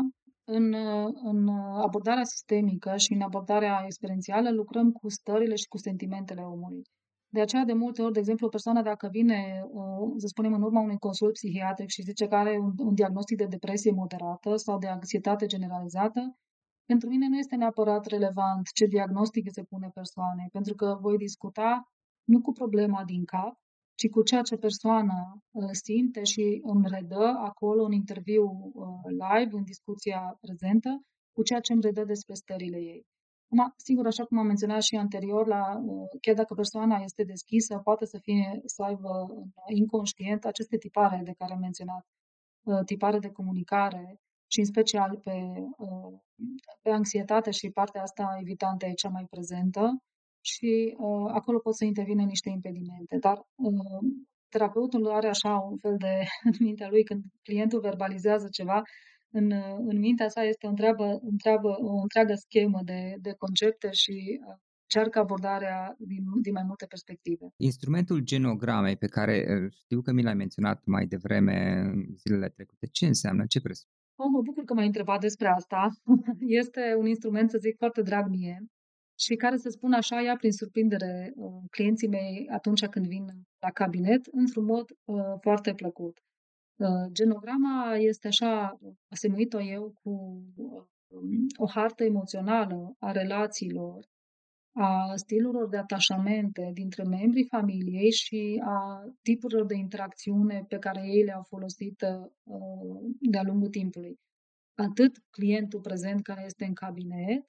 în, 0.47 0.75
în 1.23 1.49
abordarea 1.87 2.25
sistemică 2.25 2.97
și 2.97 3.13
în 3.13 3.21
abordarea 3.21 3.83
experiențială 3.85 4.51
lucrăm 4.51 4.91
cu 4.91 5.09
stările 5.09 5.55
și 5.55 5.69
cu 5.69 5.79
sentimentele 5.79 6.43
omului. 6.43 6.83
De 7.29 7.41
aceea, 7.41 7.65
de 7.65 7.73
multe 7.73 8.03
ori, 8.03 8.13
de 8.13 8.19
exemplu, 8.19 8.47
o 8.47 8.55
persoană 8.57 8.83
dacă 8.83 9.09
vine, 9.11 9.63
uh, 9.69 10.13
să 10.17 10.27
spunem, 10.27 10.53
în 10.53 10.63
urma 10.63 10.81
unui 10.81 10.99
consult 10.99 11.33
psihiatric 11.33 11.89
și 11.89 12.03
zice 12.03 12.27
că 12.27 12.35
are 12.35 12.59
un, 12.59 12.73
un 12.77 12.95
diagnostic 12.95 13.37
de 13.37 13.45
depresie 13.45 13.93
moderată 13.93 14.57
sau 14.57 14.79
de 14.79 14.87
anxietate 14.87 15.47
generalizată, 15.47 16.37
pentru 16.91 17.09
mine 17.09 17.29
nu 17.29 17.37
este 17.37 17.57
neapărat 17.57 18.07
relevant 18.07 18.65
ce 18.75 18.87
diagnostic 18.87 19.45
se 19.51 19.63
pune 19.63 19.89
persoanei, 19.95 20.49
pentru 20.53 20.75
că 20.75 20.99
voi 21.01 21.17
discuta 21.17 21.89
nu 22.25 22.41
cu 22.41 22.53
problema 22.53 23.05
din 23.05 23.25
cap, 23.25 23.55
ci 23.99 24.09
cu 24.09 24.23
ceea 24.23 24.43
ce 24.43 24.57
persoana 24.57 25.19
uh, 25.51 25.69
simte 25.85 26.23
și 26.25 26.61
îmi 26.63 26.89
redă 26.95 27.25
acolo 27.51 27.83
în 27.85 27.93
interviu 27.93 28.45
uh, 28.45 28.87
live, 29.23 29.57
în 29.57 29.65
discuția 29.65 30.39
prezentă, 30.41 30.91
cu 31.33 31.43
ceea 31.43 31.61
ce 31.61 31.73
îmi 31.73 31.83
redă 31.83 32.05
despre 32.05 32.35
stările 32.35 32.77
ei. 32.77 33.03
Acum, 33.45 33.73
sigur, 33.77 34.07
așa 34.07 34.25
cum 34.25 34.39
am 34.39 34.47
menționat 34.47 34.83
și 34.83 34.97
anterior, 34.97 35.47
la, 35.47 35.63
uh, 35.85 36.09
chiar 36.21 36.35
dacă 36.35 36.55
persoana 36.55 36.97
este 37.09 37.23
deschisă, 37.25 37.79
poate 37.79 38.05
să 38.05 38.19
fie 38.23 38.61
să 38.65 38.83
aibă 38.83 39.11
inconștient 39.75 40.45
aceste 40.45 40.77
tipare 40.77 41.21
de 41.25 41.35
care 41.39 41.53
am 41.53 41.61
menționat, 41.61 42.05
tipare 42.85 43.19
de 43.19 43.31
comunicare 43.31 44.21
și 44.47 44.59
în 44.59 44.65
special 44.65 45.21
pe, 45.25 45.37
pe 46.83 46.91
anxietate 46.91 47.51
și 47.51 47.71
partea 47.71 48.03
asta 48.03 48.37
evitantă 48.41 48.87
e 48.87 48.93
cea 48.93 49.09
mai 49.09 49.27
prezentă, 49.31 50.03
și 50.47 50.95
uh, 50.99 51.31
acolo 51.39 51.59
pot 51.59 51.77
să 51.77 51.85
intervine 51.85 52.25
niște 52.25 52.49
impedimente. 52.49 53.17
Dar 53.21 53.37
uh, 53.55 54.05
terapeutul 54.49 55.11
are 55.11 55.29
așa 55.29 55.53
un 55.71 55.77
fel 55.77 55.97
de 55.97 56.15
în 56.51 56.57
mintea 56.61 56.89
lui 56.89 57.05
când 57.05 57.23
clientul 57.43 57.81
verbalizează 57.81 58.49
ceva, 58.51 58.83
în, 59.31 59.51
uh, 59.51 59.77
în 59.91 59.99
mintea 59.99 60.29
sa 60.29 60.43
este 60.43 60.67
o 60.67 60.69
întreabă, 60.69 61.19
întreabă, 61.23 61.69
o 61.81 62.01
întreagă 62.01 62.35
schemă 62.35 62.81
de, 62.85 63.15
de 63.21 63.33
concepte 63.33 63.89
și 63.91 64.41
uh, 64.49 64.55
încearcă 64.87 65.19
abordarea 65.19 65.95
din, 65.99 66.23
din 66.43 66.53
mai 66.53 66.63
multe 66.67 66.87
perspective. 66.87 67.47
Instrumentul 67.57 68.21
genogramei 68.21 68.97
pe 68.97 69.07
care 69.07 69.37
uh, 69.49 69.73
știu 69.83 70.01
că 70.01 70.13
mi 70.13 70.23
l-ai 70.23 70.35
menționat 70.35 70.85
mai 70.85 71.07
devreme 71.07 71.57
în 71.93 72.17
zilele 72.17 72.49
trecute, 72.49 72.87
ce 72.87 73.07
înseamnă? 73.07 73.45
Ce 73.47 73.61
presupune? 73.61 73.95
Oh, 74.19 74.29
mă 74.33 74.41
bucur 74.43 74.65
că 74.65 74.75
m-ai 74.75 74.87
întrebat 74.87 75.21
despre 75.21 75.49
asta. 75.49 75.89
Este 76.63 76.95
un 76.99 77.07
instrument, 77.07 77.51
să 77.51 77.59
zic, 77.59 77.77
foarte 77.77 78.03
drag 78.03 78.29
mie 78.29 78.67
și 79.19 79.35
care, 79.35 79.57
să 79.57 79.69
spun 79.69 79.93
așa, 79.93 80.21
ia 80.21 80.37
prin 80.37 80.53
surprindere 80.53 81.33
uh, 81.37 81.63
clienții 81.71 82.09
mei 82.09 82.49
atunci 82.53 82.87
când 82.87 83.07
vin 83.07 83.25
la 83.61 83.71
cabinet, 83.71 84.27
într-un 84.27 84.65
mod 84.65 84.91
uh, 85.05 85.35
foarte 85.41 85.75
plăcut. 85.75 86.19
Uh, 86.77 87.13
genograma 87.13 87.95
este 87.95 88.27
așa, 88.27 88.79
asemuit-o 89.09 89.63
eu 89.63 89.93
cu 90.03 90.43
o 91.57 91.67
hartă 91.67 92.05
emoțională 92.05 92.95
a 92.99 93.11
relațiilor, 93.11 94.07
a 94.73 95.13
stilurilor 95.15 95.69
de 95.69 95.77
atașamente 95.77 96.71
dintre 96.73 97.03
membrii 97.03 97.47
familiei 97.47 98.13
și 98.13 98.63
a 98.65 99.05
tipurilor 99.23 99.67
de 99.67 99.75
interacțiune 99.75 100.65
pe 100.69 100.79
care 100.79 101.03
ei 101.07 101.25
le-au 101.25 101.43
folosit 101.43 102.05
de-a 103.21 103.43
lungul 103.43 103.69
timpului. 103.69 104.19
Atât 104.75 105.19
clientul 105.31 105.81
prezent 105.81 106.23
care 106.23 106.43
este 106.45 106.65
în 106.65 106.73
cabinet, 106.73 107.45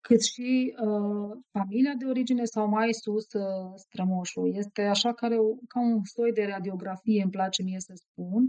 cât 0.00 0.22
și 0.22 0.74
uh, 0.86 1.38
familia 1.50 1.94
de 1.98 2.04
origine 2.04 2.44
sau 2.44 2.68
mai 2.68 2.92
sus 2.92 3.32
uh, 3.32 3.72
strămoșul. 3.74 4.56
Este 4.56 4.82
așa 4.82 5.12
care, 5.12 5.36
ca 5.68 5.80
un 5.80 6.04
soi 6.04 6.32
de 6.32 6.44
radiografie, 6.44 7.22
îmi 7.22 7.30
place 7.30 7.62
mie 7.62 7.80
să 7.80 7.92
spun. 7.94 8.48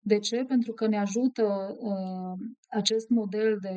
De 0.00 0.18
ce? 0.18 0.44
Pentru 0.44 0.72
că 0.72 0.86
ne 0.86 0.98
ajută 0.98 1.76
uh, 1.78 2.48
acest 2.68 3.08
model 3.08 3.58
de, 3.60 3.76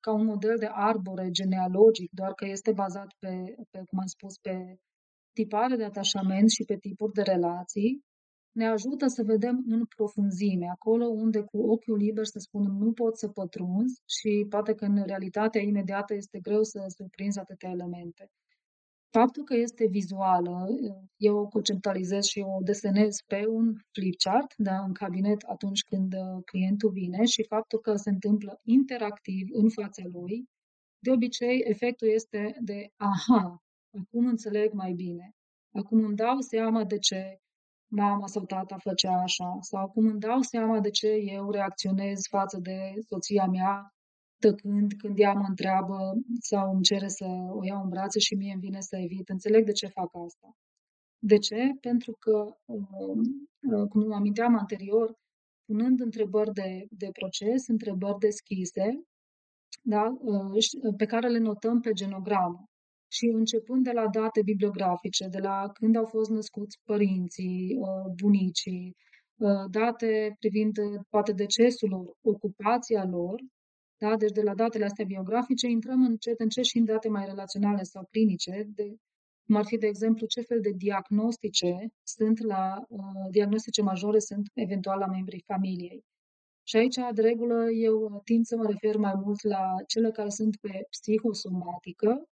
ca 0.00 0.12
un 0.12 0.24
model 0.24 0.56
de 0.58 0.68
arbore 0.70 1.30
genealogic, 1.30 2.10
doar 2.12 2.32
că 2.32 2.46
este 2.46 2.72
bazat 2.72 3.14
pe, 3.18 3.54
pe, 3.70 3.78
cum 3.86 3.98
am 3.98 4.06
spus, 4.06 4.38
pe 4.38 4.76
tipare 5.32 5.76
de 5.76 5.84
atașament 5.84 6.50
și 6.50 6.64
pe 6.64 6.76
tipuri 6.76 7.12
de 7.12 7.22
relații, 7.22 8.04
ne 8.54 8.66
ajută 8.66 9.06
să 9.06 9.22
vedem 9.22 9.64
în 9.68 9.84
profunzime, 9.96 10.66
acolo 10.68 11.06
unde 11.06 11.40
cu 11.40 11.58
ochiul 11.58 11.96
liber, 11.96 12.24
să 12.24 12.38
spunem, 12.38 12.76
nu 12.78 12.92
pot 12.92 13.18
să 13.18 13.28
pătrunzi 13.28 14.02
și 14.06 14.46
poate 14.48 14.74
că 14.74 14.84
în 14.84 15.02
realitatea 15.06 15.60
imediată 15.60 16.14
este 16.14 16.38
greu 16.40 16.62
să 16.62 16.84
surprinzi 16.96 17.38
atâtea 17.38 17.70
elemente. 17.70 18.30
Faptul 19.10 19.44
că 19.44 19.54
este 19.56 19.86
vizuală, 19.86 20.66
eu 21.16 21.36
o 21.36 21.48
conceptualizez 21.48 22.24
și 22.24 22.40
o 22.40 22.62
desenez 22.62 23.16
pe 23.26 23.46
un 23.48 23.74
flipchart 23.92 24.54
da, 24.56 24.78
în 24.84 24.92
cabinet 24.92 25.42
atunci 25.42 25.82
când 25.82 26.12
uh, 26.12 26.42
clientul 26.44 26.90
vine 26.90 27.24
și 27.24 27.44
faptul 27.48 27.78
că 27.78 27.94
se 27.96 28.10
întâmplă 28.10 28.60
interactiv 28.62 29.48
în 29.52 29.68
fața 29.68 30.02
lui, 30.12 30.44
de 30.98 31.10
obicei 31.10 31.62
efectul 31.64 32.08
este 32.08 32.56
de 32.60 32.88
aha, 32.96 33.62
acum 33.98 34.26
înțeleg 34.26 34.72
mai 34.72 34.92
bine, 34.92 35.34
acum 35.72 36.04
îmi 36.04 36.16
dau 36.16 36.40
seama 36.40 36.84
de 36.84 36.98
ce 36.98 37.38
mama 37.88 38.26
sau 38.26 38.44
tata 38.44 38.76
făcea 38.78 39.22
așa, 39.22 39.56
sau 39.60 39.88
cum 39.88 40.06
îmi 40.06 40.20
dau 40.20 40.40
seama 40.40 40.80
de 40.80 40.90
ce 40.90 41.08
eu 41.08 41.50
reacționez 41.50 42.20
față 42.30 42.58
de 42.62 42.92
soția 43.08 43.46
mea 43.46 43.94
tăcând 44.38 44.92
când 44.92 45.18
ea 45.18 45.32
mă 45.32 45.46
întreabă 45.48 45.98
sau 46.40 46.72
îmi 46.72 46.82
cere 46.82 47.08
să 47.08 47.26
o 47.58 47.64
iau 47.64 47.82
în 47.82 47.88
brațe 47.88 48.18
și 48.18 48.34
mie 48.34 48.52
îmi 48.52 48.60
vine 48.60 48.80
să 48.80 48.96
evit. 48.96 49.28
Înțeleg 49.28 49.64
de 49.64 49.72
ce 49.72 49.86
fac 49.86 50.10
asta. 50.26 50.48
De 51.18 51.38
ce? 51.38 51.60
Pentru 51.80 52.12
că, 52.18 52.56
um, 52.64 53.20
uh, 53.72 53.88
cum 53.88 54.12
aminteam 54.12 54.56
anterior, 54.58 55.14
punând 55.64 56.00
întrebări 56.00 56.52
de, 56.52 56.86
de 56.90 57.08
proces, 57.12 57.66
întrebări 57.66 58.18
deschise, 58.18 58.86
da, 59.82 60.04
uh, 60.20 60.94
pe 60.96 61.06
care 61.06 61.28
le 61.28 61.38
notăm 61.38 61.80
pe 61.80 61.92
genogramă 61.92 62.68
și 63.16 63.26
începând 63.40 63.84
de 63.84 63.92
la 63.92 64.06
date 64.08 64.40
bibliografice, 64.42 65.26
de 65.28 65.38
la 65.38 65.70
când 65.72 65.96
au 65.96 66.04
fost 66.04 66.30
născuți 66.30 66.78
părinții, 66.84 67.76
uh, 67.78 68.12
bunicii, 68.22 68.96
uh, 69.36 69.64
date 69.70 70.36
privind 70.38 70.76
uh, 70.78 71.00
poate 71.08 71.32
decesul 71.32 71.88
lor, 71.88 72.06
ocupația 72.32 73.04
lor, 73.04 73.38
da? 74.02 74.16
deci 74.16 74.36
de 74.38 74.42
la 74.42 74.54
datele 74.54 74.84
astea 74.84 75.04
biografice 75.04 75.66
intrăm 75.66 76.00
încet 76.04 76.38
încet 76.40 76.64
și 76.64 76.78
în 76.78 76.84
date 76.84 77.08
mai 77.08 77.24
relaționale 77.24 77.82
sau 77.82 78.08
clinice, 78.10 78.54
de, 78.74 78.86
cum 79.46 79.56
ar 79.56 79.64
fi, 79.64 79.76
de 79.76 79.86
exemplu, 79.86 80.26
ce 80.26 80.40
fel 80.40 80.60
de 80.60 80.72
diagnostice 80.76 81.72
sunt 82.02 82.38
la, 82.42 82.64
uh, 82.88 83.26
diagnostice 83.30 83.82
majore 83.82 84.18
sunt 84.18 84.46
eventual 84.54 84.98
la 84.98 85.06
membrii 85.06 85.44
familiei. 85.46 86.04
Și 86.66 86.76
aici, 86.76 86.98
de 87.14 87.22
regulă, 87.22 87.70
eu 87.70 88.20
tind 88.24 88.44
să 88.44 88.56
mă 88.56 88.66
refer 88.66 88.96
mai 88.96 89.14
mult 89.24 89.42
la 89.42 89.64
cele 89.86 90.10
care 90.10 90.28
sunt 90.28 90.56
pe 90.56 90.86
psihosomatică, 90.90 92.28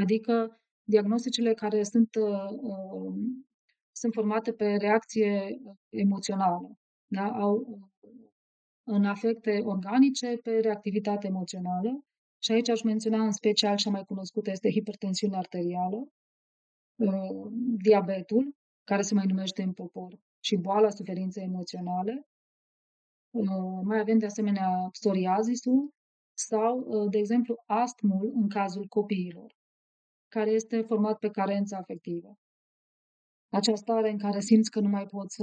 Adică 0.00 0.60
diagnosticele 0.82 1.54
care 1.54 1.82
sunt, 1.82 2.14
uh, 2.14 2.58
um, 2.60 3.46
sunt 3.92 4.12
formate 4.12 4.52
pe 4.52 4.76
reacție 4.76 5.60
emoțională. 5.88 6.78
Da? 7.06 7.28
Au 7.28 7.80
în 8.84 9.04
afecte 9.04 9.60
organice 9.64 10.36
pe 10.42 10.50
reactivitate 10.50 11.26
emoțională. 11.26 12.04
Și 12.38 12.52
aici 12.52 12.68
aș 12.68 12.82
menționa 12.82 13.24
în 13.24 13.32
special 13.32 13.76
cea 13.76 13.90
mai 13.90 14.04
cunoscută 14.04 14.50
este 14.50 14.70
hipertensiunea 14.70 15.38
arterială, 15.38 16.08
uh, 16.96 17.46
diabetul, 17.82 18.54
care 18.84 19.02
se 19.02 19.14
mai 19.14 19.26
numește 19.26 19.62
în 19.62 19.72
popor, 19.72 20.18
și 20.40 20.56
boala 20.56 20.90
suferinței 20.90 21.44
emoționale. 21.44 22.26
Uh, 23.30 23.80
mai 23.82 23.98
avem 23.98 24.18
de 24.18 24.26
asemenea 24.26 24.88
psoriazisul 24.90 25.94
sau, 26.34 26.78
uh, 26.78 27.10
de 27.10 27.18
exemplu, 27.18 27.62
astmul 27.66 28.32
în 28.34 28.48
cazul 28.48 28.86
copiilor, 28.86 29.56
care 30.36 30.50
este 30.50 30.80
format 30.80 31.18
pe 31.18 31.30
carență 31.30 31.76
afectivă. 31.76 32.38
Acea 33.48 33.74
stare 33.74 34.10
în 34.10 34.18
care 34.18 34.40
simți 34.40 34.70
că 34.70 34.80
nu 34.80 34.88
mai 34.88 35.06
poți, 35.06 35.42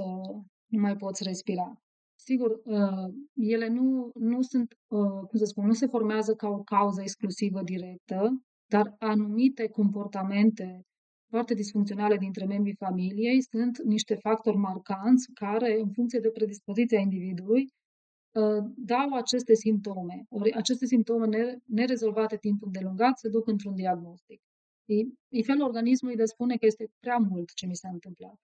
nu 0.72 0.80
mai 0.80 0.96
poți 0.96 1.24
respira. 1.24 1.82
Sigur, 2.16 2.62
uh, 2.64 3.08
ele 3.34 3.68
nu, 3.68 4.12
nu 4.14 4.42
sunt, 4.42 4.78
uh, 4.88 5.22
cum 5.28 5.38
să 5.38 5.46
spun, 5.46 5.66
nu 5.66 5.74
se 5.74 5.88
formează 5.88 6.34
ca 6.36 6.48
o 6.48 6.64
cauză 6.64 7.02
exclusivă 7.02 7.62
directă, 7.64 8.44
dar 8.66 8.96
anumite 9.00 9.68
comportamente 9.68 10.82
foarte 11.30 11.54
disfuncționale 11.54 12.18
dintre 12.18 12.46
membrii 12.46 12.82
familiei 12.86 13.42
sunt 13.42 13.84
niște 13.84 14.16
factori 14.16 14.58
marcanți 14.58 15.32
care, 15.34 15.80
în 15.80 15.92
funcție 15.92 16.20
de 16.20 16.30
predispoziția 16.30 17.00
individului, 17.00 17.62
uh, 17.62 18.64
dau 18.76 19.10
aceste 19.14 19.54
simptome. 19.54 20.26
Ori 20.30 20.54
aceste 20.54 20.86
simptome 20.86 21.28
nerezolvate 21.66 22.38
timp 22.38 22.64
îndelungat 22.64 23.18
se 23.18 23.30
duc 23.30 23.48
într-un 23.48 23.76
diagnostic. 23.76 24.42
E, 24.86 24.96
e 25.30 25.42
felul 25.44 25.64
organismului 25.64 26.18
de 26.18 26.26
spune 26.26 26.56
că 26.56 26.66
este 26.66 26.92
prea 27.00 27.18
mult 27.18 27.54
ce 27.54 27.66
mi 27.66 27.76
s-a 27.76 27.90
întâmplat. 27.90 28.36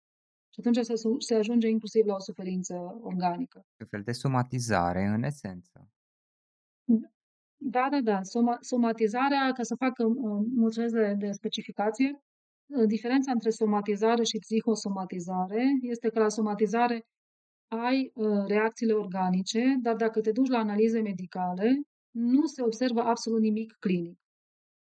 Și 0.54 0.60
atunci 0.60 0.86
se, 0.86 0.94
se 1.18 1.36
ajunge 1.36 1.68
inclusiv 1.68 2.06
la 2.06 2.14
o 2.14 2.20
suferință 2.20 2.76
organică. 3.02 3.66
Un 3.80 3.88
fel 3.88 4.02
de 4.04 4.12
somatizare, 4.12 5.04
în 5.06 5.24
esență. 5.24 5.90
Da, 7.62 7.88
da, 7.92 8.02
da. 8.02 8.24
Soma, 8.24 8.58
somatizarea, 8.62 9.52
ca 9.52 9.64
să 9.64 9.76
fac, 9.76 9.98
uh, 9.98 10.46
mulțumesc 10.56 10.94
de, 10.94 11.14
de 11.18 11.32
specificație, 11.32 12.10
uh, 12.66 12.88
diferența 12.88 13.32
între 13.32 13.50
somatizare 13.50 14.24
și 14.24 14.38
psihosomatizare 14.38 15.64
este 15.82 16.10
că 16.10 16.20
la 16.20 16.30
somatizare 16.30 17.06
ai 17.68 18.12
uh, 18.14 18.46
reacțiile 18.48 18.94
organice, 18.94 19.76
dar 19.82 19.96
dacă 19.96 20.22
te 20.22 20.32
duci 20.32 20.48
la 20.48 20.58
analize 20.58 21.02
medicale, 21.02 21.82
nu 22.12 22.46
se 22.46 22.62
observă 22.62 23.02
absolut 23.02 23.40
nimic 23.40 23.76
clinic, 23.80 24.20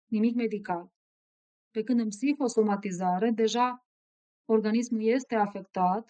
nimic 0.06 0.36
medical. 0.36 0.94
Pe 1.76 1.84
când 1.84 2.00
în 2.00 2.08
psihosomatizare, 2.08 3.30
deja 3.32 3.86
organismul 4.46 5.02
este 5.04 5.36
afectat, 5.36 6.10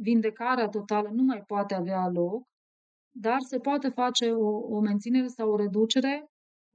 vindecarea 0.00 0.68
totală 0.68 1.08
nu 1.08 1.22
mai 1.22 1.42
poate 1.46 1.74
avea 1.74 2.08
loc, 2.08 2.42
dar 3.14 3.40
se 3.40 3.58
poate 3.58 3.88
face 3.88 4.30
o, 4.30 4.48
o 4.76 4.80
menținere 4.80 5.26
sau 5.26 5.50
o 5.50 5.56
reducere 5.56 6.26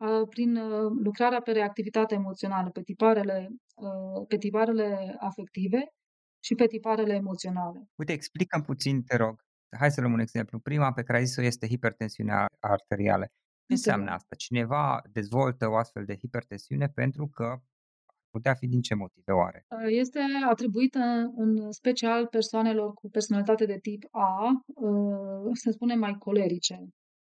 a, 0.01 0.25
prin 0.29 0.57
a, 0.57 0.81
lucrarea 0.81 1.41
pe 1.41 1.51
reactivitate 1.51 2.13
emoțională, 2.15 2.69
pe 2.69 2.81
tiparele, 2.81 3.49
a, 3.75 3.89
pe 4.27 4.37
tiparele 4.37 5.15
afective 5.19 5.87
și 6.43 6.55
pe 6.55 6.65
tiparele 6.65 7.13
emoționale. 7.13 7.89
Uite, 7.95 8.11
explică 8.11 8.63
puțin, 8.65 9.03
te 9.03 9.15
rog. 9.15 9.35
Hai 9.79 9.91
să 9.91 10.01
luăm 10.01 10.13
un 10.13 10.19
exemplu. 10.19 10.59
Prima 10.59 10.91
pe 10.93 11.03
care 11.03 11.17
ai 11.17 11.25
zis-o 11.25 11.41
este 11.41 11.67
hipertensiunea 11.67 12.45
arterială. 12.59 13.25
Ce 13.65 13.73
înseamnă 13.73 14.11
asta? 14.11 14.35
Cineva 14.35 15.01
dezvoltă 15.11 15.67
o 15.67 15.75
astfel 15.75 16.05
de 16.05 16.17
hipertensiune 16.17 16.87
pentru 16.87 17.27
că 17.27 17.61
putea 18.37 18.53
fi 18.53 18.67
din 18.67 18.81
ce 18.81 18.95
motive 18.95 19.31
oare? 19.31 19.59
Uh, 19.69 19.87
este 20.03 20.19
atribuită 20.49 21.03
în 21.35 21.71
special 21.71 22.27
persoanelor 22.27 22.93
cu 22.93 23.09
personalitate 23.09 23.65
de 23.65 23.77
tip 23.81 24.01
A, 24.11 24.61
uh, 24.65 25.49
să 25.53 25.69
spunem 25.71 25.99
mai 25.99 26.15
colerice, 26.25 26.77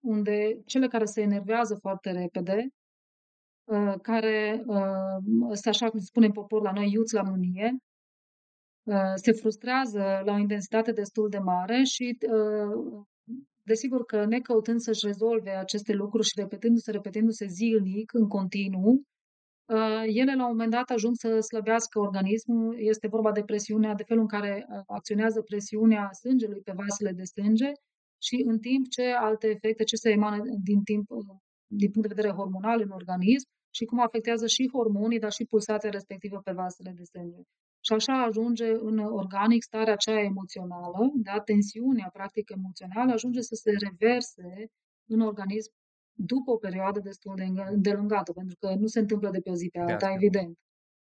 unde 0.03 0.61
cele 0.65 0.87
care 0.87 1.05
se 1.05 1.21
enervează 1.21 1.73
foarte 1.75 2.11
repede, 2.11 2.67
uh, 3.63 3.93
care 4.01 4.63
este 5.51 5.69
așa 5.69 5.89
cum 5.89 5.99
spunem 5.99 6.31
popor 6.31 6.61
la 6.61 6.71
noi, 6.71 6.91
iuți 6.91 7.13
la 7.13 7.21
mânie, 7.21 7.77
se 9.15 9.31
frustrează 9.31 10.21
la 10.25 10.33
o 10.33 10.37
intensitate 10.37 10.91
destul 10.91 11.29
de 11.29 11.37
mare 11.37 11.83
și 11.83 12.17
desigur 13.61 14.05
că 14.05 14.25
necăutând 14.25 14.79
să-și 14.79 15.05
rezolve 15.05 15.49
aceste 15.49 15.93
lucruri 15.93 16.27
și 16.27 16.39
repetându-se, 16.39 16.91
repetându-se 16.91 17.45
zilnic, 17.45 18.13
în 18.13 18.27
continuu, 18.27 18.91
Uh, 18.93 19.10
ele 20.05 20.35
la 20.35 20.43
un 20.43 20.51
moment 20.51 20.71
dat 20.71 20.89
ajung 20.89 21.15
să 21.15 21.39
slăbească 21.39 21.99
organismul. 21.99 22.75
Este 22.79 23.07
vorba 23.07 23.31
de 23.31 23.43
presiunea, 23.43 23.93
de 23.93 24.03
felul 24.03 24.21
în 24.21 24.27
care 24.27 24.65
uh, 24.69 24.81
acționează 24.87 25.41
presiunea 25.41 26.09
sângelui 26.11 26.61
pe 26.61 26.73
vasele 26.75 27.11
de 27.11 27.23
sânge 27.23 27.71
și 28.21 28.43
în 28.45 28.59
timp 28.59 28.87
ce 28.89 29.05
alte 29.11 29.47
efecte, 29.47 29.83
ce 29.83 29.95
se 29.95 30.09
emană 30.09 30.43
din 30.63 30.83
timp 30.83 31.09
uh, 31.09 31.35
din 31.67 31.91
punct 31.91 32.07
de 32.07 32.13
vedere 32.13 32.33
hormonal 32.33 32.81
în 32.81 32.89
organism 32.89 33.47
și 33.73 33.85
cum 33.85 33.99
afectează 33.99 34.47
și 34.47 34.69
hormonii, 34.73 35.19
dar 35.19 35.31
și 35.31 35.45
pulsația 35.45 35.89
respectivă 35.89 36.37
pe 36.43 36.51
vasele 36.51 36.93
de 36.97 37.03
sânge. 37.03 37.41
Și 37.85 37.93
așa 37.93 38.23
ajunge 38.23 38.69
în 38.71 38.97
organic 38.97 39.63
starea 39.63 39.93
aceea 39.93 40.21
emoțională, 40.21 41.11
da, 41.15 41.39
tensiunea 41.39 42.09
practic 42.13 42.49
emoțională 42.49 43.11
ajunge 43.11 43.41
să 43.41 43.55
se 43.55 43.71
reverse 43.85 44.67
în 45.07 45.19
organism 45.19 45.71
după 46.25 46.51
o 46.51 46.57
perioadă 46.57 46.99
destul 46.99 47.35
de 47.35 47.43
îndelungată, 47.69 48.33
pentru 48.33 48.55
că 48.59 48.75
nu 48.75 48.87
se 48.87 48.99
întâmplă 48.99 49.29
de 49.29 49.39
pe 49.39 49.49
o 49.49 49.55
zi 49.55 49.69
pe 49.69 49.79
alta, 49.79 50.07
de 50.07 50.13
evident. 50.13 50.57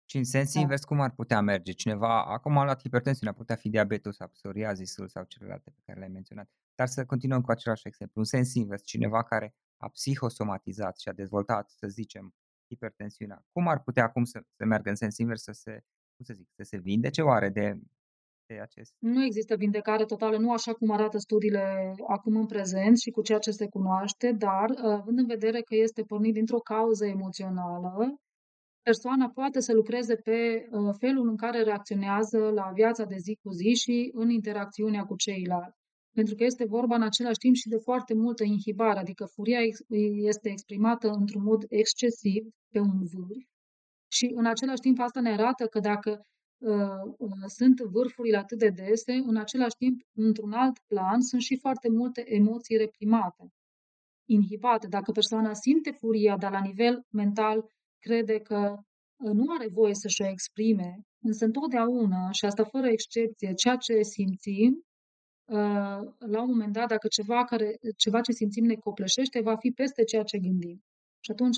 Și 0.08 0.16
în 0.16 0.24
sens 0.24 0.54
da. 0.54 0.60
invers, 0.60 0.84
cum 0.84 1.00
ar 1.00 1.10
putea 1.10 1.40
merge? 1.40 1.72
Cineva, 1.72 2.24
acum 2.24 2.58
a 2.58 2.64
luat 2.64 2.80
hipertensiunea, 2.80 3.34
putea 3.34 3.56
fi 3.56 3.68
diabetul 3.68 4.12
sau 4.12 4.28
psoriazisul 4.28 5.08
sau 5.08 5.24
celelalte 5.24 5.70
pe 5.70 5.80
care 5.84 5.98
le-ai 5.98 6.10
menționat. 6.12 6.50
Dar 6.74 6.86
să 6.86 7.04
continuăm 7.04 7.40
cu 7.40 7.50
același 7.50 7.86
exemplu. 7.86 8.20
În 8.20 8.26
sens 8.26 8.54
invers, 8.54 8.82
cineva 8.82 9.22
care 9.22 9.54
a 9.76 9.88
psihosomatizat 9.88 10.98
și 10.98 11.08
a 11.08 11.12
dezvoltat, 11.12 11.70
să 11.70 11.86
zicem, 11.86 12.34
hipertensiunea, 12.68 13.44
cum 13.52 13.68
ar 13.68 13.82
putea 13.82 14.04
acum 14.04 14.24
să, 14.24 14.42
să 14.56 14.64
meargă 14.64 14.88
în 14.88 14.96
sens 14.96 15.18
invers 15.18 15.42
să 15.42 15.52
se, 15.52 15.84
cum 16.16 16.24
să 16.24 16.32
zic, 16.32 16.48
să 16.54 16.62
se 16.62 16.76
vindece 16.76 17.22
oare 17.22 17.48
de 17.48 17.78
de 17.78 17.78
acest? 18.54 18.94
Nu 18.98 19.24
există 19.24 19.56
vindecare 19.56 20.04
totală, 20.04 20.36
nu 20.38 20.52
așa 20.52 20.72
cum 20.72 20.90
arată 20.90 21.18
studiile 21.18 21.94
acum 22.06 22.36
în 22.36 22.46
prezent 22.46 22.98
și 22.98 23.10
cu 23.10 23.22
ceea 23.22 23.38
ce 23.38 23.50
se 23.50 23.68
cunoaște, 23.68 24.32
dar 24.32 24.70
uh, 24.70 24.76
având 24.82 25.18
în 25.18 25.26
vedere 25.26 25.60
că 25.60 25.74
este 25.74 26.02
pornit 26.02 26.34
dintr-o 26.34 26.58
cauză 26.58 27.06
emoțională, 27.06 28.14
persoana 28.82 29.30
poate 29.34 29.60
să 29.60 29.72
lucreze 29.72 30.14
pe 30.14 30.68
uh, 30.70 30.94
felul 30.98 31.28
în 31.28 31.36
care 31.36 31.62
reacționează 31.62 32.38
la 32.38 32.70
viața 32.74 33.04
de 33.04 33.16
zi 33.16 33.38
cu 33.42 33.50
zi 33.50 33.74
și 33.74 34.10
în 34.14 34.30
interacțiunea 34.30 35.02
cu 35.04 35.16
ceilalți. 35.16 35.78
Pentru 36.12 36.34
că 36.34 36.44
este 36.44 36.64
vorba 36.64 36.94
în 36.94 37.02
același 37.02 37.38
timp 37.38 37.54
și 37.54 37.68
de 37.68 37.76
foarte 37.76 38.14
multă 38.14 38.44
inhibare, 38.44 38.98
adică 38.98 39.24
furia 39.24 39.58
este 40.32 40.48
exprimată 40.50 41.08
într-un 41.08 41.42
mod 41.42 41.64
excesiv 41.68 42.42
pe 42.72 42.78
un 42.78 42.98
vârf 43.12 43.44
și 44.08 44.32
în 44.34 44.46
același 44.46 44.80
timp 44.80 44.98
asta 45.00 45.20
ne 45.20 45.32
arată 45.32 45.66
că 45.66 45.80
dacă 45.80 46.10
Uh, 46.10 46.12
uh, 46.12 46.35
sunt 47.46 47.80
vârfurile 47.80 48.36
atât 48.36 48.58
de 48.58 48.68
dese, 48.68 49.12
în 49.12 49.36
același 49.36 49.76
timp, 49.76 50.00
într-un 50.14 50.52
alt 50.52 50.78
plan, 50.86 51.20
sunt 51.20 51.42
și 51.42 51.56
foarte 51.56 51.88
multe 51.90 52.34
emoții 52.34 52.76
reprimate, 52.76 53.52
inhibate. 54.28 54.86
Dacă 54.86 55.12
persoana 55.12 55.52
simte 55.52 55.90
furia, 55.90 56.36
dar 56.36 56.52
la 56.52 56.60
nivel 56.60 57.06
mental 57.10 57.70
crede 57.98 58.38
că 58.38 58.76
uh, 59.16 59.32
nu 59.32 59.52
are 59.52 59.68
voie 59.68 59.94
să-și 59.94 60.22
o 60.22 60.26
exprime, 60.28 61.00
însă 61.22 61.44
întotdeauna, 61.44 62.30
și 62.30 62.44
asta 62.44 62.64
fără 62.64 62.88
excepție, 62.88 63.52
ceea 63.52 63.76
ce 63.76 64.02
simțim, 64.02 64.86
la 66.18 66.40
un 66.42 66.48
moment 66.48 66.72
dat, 66.72 66.88
dacă 66.88 67.08
ceva, 67.08 67.44
care, 67.44 67.78
ceva 67.96 68.20
ce 68.20 68.32
simțim 68.32 68.64
ne 68.64 68.74
copleșește, 68.74 69.40
va 69.40 69.56
fi 69.56 69.70
peste 69.70 70.04
ceea 70.04 70.22
ce 70.22 70.38
gândim. 70.38 70.82
Și 71.20 71.30
atunci 71.30 71.56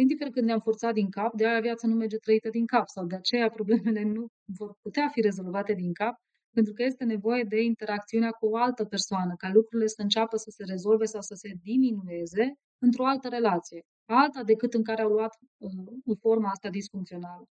indiferent 0.00 0.34
când 0.34 0.46
ne-am 0.46 0.60
forțat 0.60 0.94
din 0.94 1.10
cap, 1.10 1.34
de 1.34 1.46
aia 1.46 1.60
viața 1.60 1.86
nu 1.86 1.94
merge 1.94 2.16
trăită 2.16 2.48
din 2.48 2.66
cap 2.66 2.88
sau 2.88 3.04
de 3.06 3.14
aceea 3.14 3.50
problemele 3.50 4.02
nu 4.02 4.26
vor 4.58 4.76
putea 4.82 5.08
fi 5.08 5.20
rezolvate 5.20 5.72
din 5.72 5.92
cap, 5.92 6.14
pentru 6.50 6.72
că 6.72 6.82
este 6.82 7.04
nevoie 7.04 7.42
de 7.42 7.62
interacțiunea 7.62 8.30
cu 8.30 8.46
o 8.46 8.56
altă 8.56 8.84
persoană, 8.84 9.34
ca 9.36 9.50
lucrurile 9.52 9.88
să 9.88 10.02
înceapă 10.02 10.36
să 10.36 10.50
se 10.50 10.64
rezolve 10.64 11.04
sau 11.04 11.20
să 11.20 11.34
se 11.34 11.50
diminueze 11.62 12.52
într-o 12.78 13.06
altă 13.06 13.28
relație, 13.28 13.80
alta 14.06 14.42
decât 14.42 14.74
în 14.74 14.82
care 14.82 15.02
au 15.02 15.10
luat 15.10 15.34
uh, 15.58 16.16
forma 16.20 16.50
asta 16.50 16.68
disfuncțională, 16.70 17.44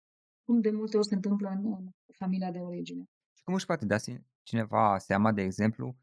cum 0.45 0.61
de 0.61 0.71
multe 0.71 0.97
ori 0.97 1.07
se 1.07 1.15
întâmplă 1.15 1.49
în, 1.49 1.73
în 1.73 2.15
familia 2.19 2.51
de 2.51 2.59
origine. 2.59 3.05
Și 3.37 3.43
cum 3.45 3.55
își 3.55 3.67
poate 3.67 3.87
da 3.87 3.97
cineva 4.43 4.99
seama, 4.99 5.33
de 5.33 5.43
exemplu, 5.43 5.97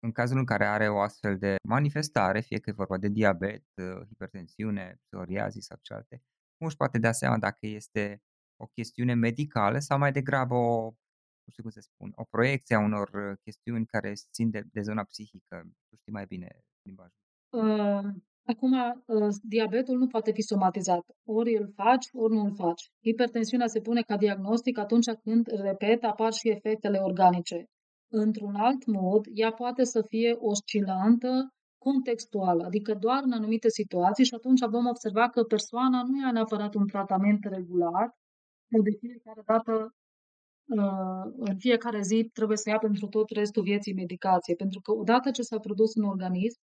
în 0.00 0.12
cazul 0.12 0.38
în 0.38 0.44
care 0.44 0.66
are 0.66 0.88
o 0.88 1.00
astfel 1.00 1.38
de 1.38 1.56
manifestare, 1.68 2.40
fie 2.40 2.58
că 2.58 2.70
e 2.70 2.82
vorba 2.82 2.98
de 2.98 3.08
diabet, 3.08 3.64
uh, 3.82 4.06
hipertensiune, 4.08 4.96
psoriazis 5.04 5.64
sau 5.64 5.78
cealaltă, 5.82 6.16
cum 6.56 6.66
își 6.66 6.76
poate 6.76 6.98
da 6.98 7.12
seama 7.12 7.38
dacă 7.38 7.66
este 7.66 8.22
o 8.56 8.66
chestiune 8.66 9.14
medicală 9.14 9.78
sau 9.78 9.98
mai 9.98 10.12
degrabă 10.12 10.54
o, 10.54 10.82
nu 11.44 11.50
știu 11.50 11.62
cum 11.62 11.70
să 11.70 11.80
spun, 11.80 12.12
o 12.14 12.24
proiecție 12.30 12.76
a 12.76 12.80
unor 12.80 13.08
uh, 13.08 13.36
chestiuni 13.44 13.86
care 13.86 14.12
țin 14.32 14.50
de, 14.50 14.62
de 14.72 14.80
zona 14.80 15.02
psihică. 15.04 15.56
Tu 15.88 15.96
știi 15.96 16.12
mai 16.12 16.26
bine 16.26 16.48
limbajul. 16.82 17.20
Uh, 17.48 18.04
acum, 18.44 18.72
uh, 18.72 19.34
diabetul 19.42 19.98
nu 19.98 20.06
poate 20.06 20.32
fi 20.32 20.42
somatizat. 20.42 21.04
Ori 21.24 21.56
îl 21.56 21.72
faci, 21.74 22.06
ori 22.12 22.34
nu 22.34 22.40
îl 22.40 22.54
faci. 22.54 22.90
Hipertensiunea 23.04 23.66
se 23.66 23.80
pune 23.80 24.02
ca 24.02 24.16
diagnostic 24.16 24.78
atunci 24.78 25.10
când, 25.22 25.46
repet, 25.46 26.04
apar 26.04 26.32
și 26.32 26.48
efectele 26.48 26.98
organice 26.98 27.68
Într-un 28.10 28.54
alt 28.54 28.86
mod, 28.86 29.26
ea 29.32 29.52
poate 29.52 29.84
să 29.84 30.02
fie 30.02 30.36
oscilantă 30.38 31.52
contextuală, 31.78 32.64
adică 32.64 32.94
doar 32.94 33.22
în 33.24 33.32
anumite 33.32 33.68
situații 33.68 34.24
și 34.24 34.34
atunci 34.34 34.60
vom 34.70 34.86
observa 34.86 35.28
că 35.28 35.42
persoana 35.42 36.02
nu 36.02 36.20
ia 36.20 36.32
neapărat 36.32 36.74
un 36.74 36.86
tratament 36.86 37.44
regulat, 37.44 38.16
de 38.68 38.90
fiecare 39.00 39.42
dată 39.46 39.94
uh, 40.66 41.32
în 41.36 41.56
fiecare 41.58 42.00
zi 42.02 42.30
trebuie 42.32 42.56
să 42.56 42.68
ia 42.68 42.78
pentru 42.78 43.06
tot 43.06 43.30
restul 43.30 43.62
vieții 43.62 43.94
medicație, 43.94 44.54
pentru 44.54 44.80
că 44.80 44.92
odată 44.92 45.30
ce 45.30 45.42
s-a 45.42 45.58
produs 45.58 45.94
în 45.94 46.04
organism, 46.04 46.60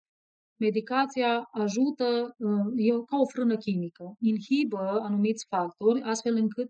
medicația 0.60 1.48
ajută, 1.52 2.36
uh, 2.38 2.72
e 2.76 2.92
ca 2.92 3.18
o 3.18 3.26
frână 3.26 3.58
chimică, 3.58 4.16
inhibă 4.20 5.00
anumiți 5.02 5.46
factori, 5.50 6.02
astfel 6.02 6.36
încât 6.36 6.70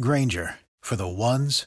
Granger 0.00 0.60
for 0.80 0.94
the 0.96 1.08
ones 1.08 1.66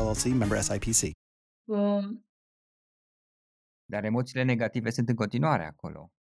LLC. 0.01 0.23
Member 0.33 0.61
SIPC. 0.61 1.01
Um, 1.65 2.25
Dar 3.85 4.03
emoțiile 4.03 4.43
negative 4.43 4.89
sunt 4.89 5.09
în 5.09 5.15
continuare 5.15 5.65
acolo. 5.65 6.11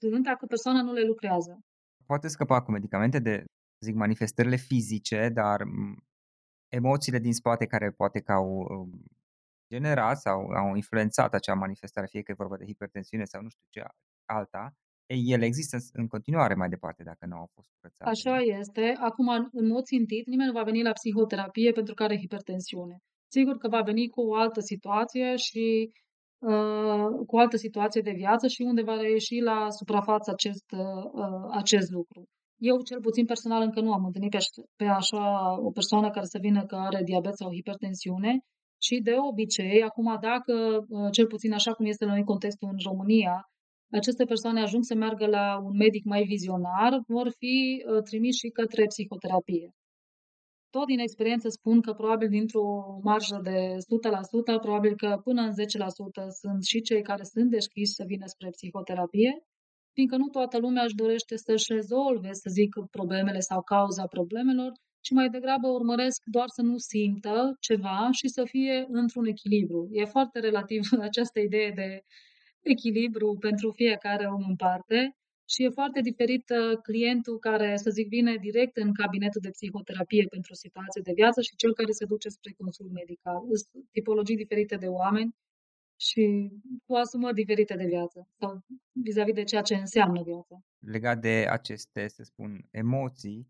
sunt 0.00 0.24
dacă 0.24 0.46
persoana 0.46 0.82
nu 0.82 0.92
le 0.92 1.04
lucrează. 1.04 1.60
Poate 2.06 2.28
scăpa 2.28 2.62
cu 2.62 2.70
medicamente 2.70 3.18
de, 3.18 3.44
zic, 3.84 3.94
manifestările 3.94 4.56
fizice, 4.56 5.28
dar 5.28 5.62
m, 5.62 6.04
emoțiile 6.68 7.18
din 7.18 7.32
spate 7.32 7.66
care 7.66 7.90
poate 7.90 8.20
că 8.20 8.32
au 8.32 8.48
um, 8.48 9.04
generat 9.68 10.20
sau 10.20 10.38
au 10.48 10.74
influențat 10.74 11.34
acea 11.34 11.54
manifestare, 11.54 12.06
fie 12.06 12.22
că 12.22 12.30
e 12.30 12.42
vorba 12.44 12.56
de 12.56 12.64
hipertensiune 12.64 13.24
sau 13.24 13.42
nu 13.42 13.48
știu 13.48 13.66
ce 13.70 13.82
alta, 14.24 14.74
ei, 15.06 15.32
ele 15.34 15.44
există 15.44 15.76
în 15.92 16.06
continuare 16.06 16.54
mai 16.54 16.68
departe 16.68 17.02
dacă 17.02 17.26
nu 17.26 17.36
au 17.36 17.48
fost 17.54 17.68
curățate. 17.76 18.10
Așa 18.10 18.36
este. 18.38 18.94
Acum, 19.00 19.28
în 19.52 19.66
mod 19.66 19.84
țintit, 19.84 20.26
nimeni 20.26 20.50
nu 20.50 20.58
va 20.58 20.62
veni 20.70 20.82
la 20.82 20.92
psihoterapie 20.92 21.72
pentru 21.72 21.94
că 21.94 22.02
are 22.02 22.16
hipertensiune. 22.18 22.96
Sigur 23.36 23.56
că 23.56 23.68
va 23.68 23.82
veni 23.90 24.08
cu 24.08 24.20
o 24.20 24.34
altă 24.34 24.60
situație 24.60 25.36
și 25.36 25.90
uh, 26.38 27.06
cu 27.26 27.36
o 27.36 27.38
altă 27.38 27.56
situație 27.56 28.00
de 28.00 28.14
viață 28.22 28.46
și 28.48 28.62
unde 28.62 28.82
va 28.82 28.96
reieși 28.96 29.38
la 29.50 29.70
suprafață 29.70 30.30
acest, 30.30 30.68
uh, 30.72 31.46
acest 31.50 31.90
lucru. 31.90 32.20
Eu, 32.70 32.82
cel 32.82 33.00
puțin 33.00 33.24
personal, 33.24 33.62
încă 33.62 33.80
nu 33.80 33.92
am 33.92 34.04
întâlnit 34.04 34.30
pe, 34.30 34.38
pe 34.76 34.84
așa 34.84 35.24
o 35.68 35.70
persoană 35.70 36.10
care 36.10 36.26
să 36.26 36.38
vină 36.40 36.66
că 36.66 36.76
are 36.76 37.02
diabet 37.04 37.34
sau 37.36 37.52
hipertensiune 37.52 38.32
și 38.86 39.00
de 39.08 39.14
obicei, 39.30 39.82
acum 39.82 40.18
dacă, 40.20 40.54
uh, 40.88 41.10
cel 41.10 41.26
puțin 41.26 41.52
așa 41.52 41.72
cum 41.72 41.86
este 41.86 42.04
la 42.04 42.12
noi 42.12 42.24
contextul 42.24 42.68
în 42.72 42.78
România, 42.90 43.36
aceste 43.90 44.24
persoane 44.24 44.60
ajung 44.60 44.84
să 44.84 44.94
meargă 44.94 45.26
la 45.26 45.60
un 45.62 45.76
medic 45.76 46.04
mai 46.04 46.22
vizionar, 46.22 46.92
vor 47.06 47.28
fi 47.38 47.84
uh, 47.84 48.02
trimiși 48.02 48.38
și 48.38 48.48
către 48.48 48.84
psihoterapie. 48.86 49.68
Tot 50.76 50.86
din 50.86 50.98
experiență 50.98 51.48
spun 51.48 51.80
că 51.80 51.92
probabil 51.92 52.28
dintr-o 52.28 52.98
marjă 53.02 53.40
de 53.42 53.76
100%, 54.56 54.60
probabil 54.60 54.94
că 54.96 55.20
până 55.24 55.40
în 55.42 55.52
10% 55.52 55.54
sunt 56.40 56.64
și 56.64 56.80
cei 56.80 57.02
care 57.02 57.24
sunt 57.24 57.50
deschiși 57.50 57.92
să 57.92 58.04
vină 58.06 58.26
spre 58.26 58.48
psihoterapie, 58.48 59.42
fiindcă 59.92 60.16
nu 60.16 60.28
toată 60.28 60.58
lumea 60.58 60.82
își 60.82 60.94
dorește 60.94 61.36
să-și 61.36 61.72
rezolve, 61.72 62.32
să 62.32 62.48
zic, 62.50 62.74
problemele 62.90 63.40
sau 63.40 63.62
cauza 63.62 64.06
problemelor, 64.06 64.72
ci 65.00 65.10
mai 65.10 65.28
degrabă 65.28 65.68
urmăresc 65.68 66.22
doar 66.24 66.48
să 66.48 66.62
nu 66.62 66.76
simtă 66.76 67.56
ceva 67.60 68.08
și 68.10 68.28
să 68.28 68.44
fie 68.44 68.86
într-un 68.88 69.26
echilibru. 69.26 69.88
E 69.90 70.04
foarte 70.04 70.38
relativ 70.38 70.82
această 71.08 71.40
idee 71.40 71.70
de 71.74 72.04
echilibru 72.60 73.36
pentru 73.40 73.70
fiecare 73.70 74.26
om 74.26 74.44
în 74.48 74.56
parte 74.56 75.16
și 75.52 75.64
e 75.64 75.78
foarte 75.80 76.00
diferit 76.00 76.46
uh, 76.50 76.78
clientul 76.82 77.38
care, 77.38 77.76
să 77.76 77.90
zic, 77.90 78.08
vine 78.08 78.36
direct 78.36 78.76
în 78.76 78.92
cabinetul 78.92 79.40
de 79.40 79.50
psihoterapie 79.50 80.24
pentru 80.34 80.52
o 80.52 80.62
situație 80.64 81.02
de 81.04 81.12
viață 81.14 81.40
și 81.40 81.56
cel 81.56 81.74
care 81.74 81.90
se 81.90 82.04
duce 82.04 82.28
spre 82.28 82.52
consult 82.52 82.90
medical. 82.92 83.40
Sunt 83.70 83.84
tipologii 83.90 84.36
diferite 84.36 84.76
de 84.76 84.86
oameni 84.86 85.34
și 86.00 86.50
cu 86.86 86.94
asumări 86.94 87.34
diferite 87.34 87.74
de 87.76 87.86
viață 87.86 88.28
sau 88.38 88.60
vis-a-vis 88.92 89.34
de 89.34 89.44
ceea 89.44 89.62
ce 89.62 89.74
înseamnă 89.74 90.22
viața. 90.22 90.56
Legat 90.78 91.20
de 91.20 91.46
aceste, 91.50 92.08
să 92.08 92.22
spun, 92.22 92.68
emoții 92.70 93.48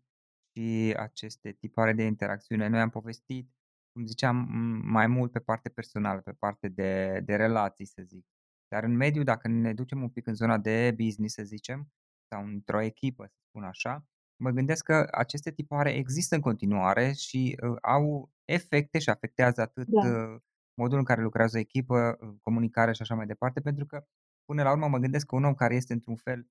și 0.51 0.93
aceste 0.97 1.51
tipare 1.51 1.93
de 1.93 2.03
interacțiune, 2.03 2.67
noi 2.67 2.79
am 2.79 2.89
povestit, 2.89 3.49
cum 3.91 4.05
ziceam, 4.05 4.35
mai 4.83 5.07
mult 5.07 5.31
pe 5.31 5.39
parte 5.39 5.69
personală, 5.69 6.21
pe 6.21 6.31
parte 6.31 6.67
de, 6.67 7.21
de 7.25 7.35
relații, 7.35 7.85
să 7.85 8.01
zic. 8.05 8.25
Dar 8.73 8.83
în 8.83 8.95
mediu, 8.95 9.23
dacă 9.23 9.47
ne 9.47 9.73
ducem 9.73 10.01
un 10.01 10.09
pic 10.09 10.27
în 10.27 10.33
zona 10.33 10.57
de 10.57 10.93
business, 10.97 11.33
să 11.33 11.43
zicem, 11.43 11.91
sau 12.31 12.45
într-o 12.45 12.81
echipă, 12.81 13.25
să 13.25 13.35
spun 13.47 13.63
așa, 13.63 14.05
mă 14.35 14.49
gândesc 14.49 14.83
că 14.83 15.07
aceste 15.11 15.51
tipoare 15.51 15.91
există 15.91 16.35
în 16.35 16.41
continuare 16.41 17.11
și 17.11 17.59
uh, 17.63 17.75
au 17.81 18.31
efecte 18.45 18.99
și 18.99 19.09
afectează 19.09 19.61
atât 19.61 19.87
Da. 19.87 20.07
uh, 20.07 20.41
modul 20.73 20.97
în 20.97 21.03
care 21.03 21.21
lucrează 21.21 21.57
o 21.57 21.59
echipă, 21.59 22.17
uh, 22.19 22.33
comunicare 22.41 22.93
și 22.93 23.01
așa 23.01 23.15
mai 23.15 23.25
departe, 23.25 23.59
pentru 23.61 23.85
că 23.85 24.05
până 24.45 24.63
la 24.63 24.71
urmă 24.71 24.87
mă 24.87 24.97
gândesc 24.97 25.25
că 25.25 25.35
un 25.35 25.43
om 25.43 25.53
care 25.53 25.75
este 25.75 25.93
într-un 25.93 26.15
fel 26.15 26.47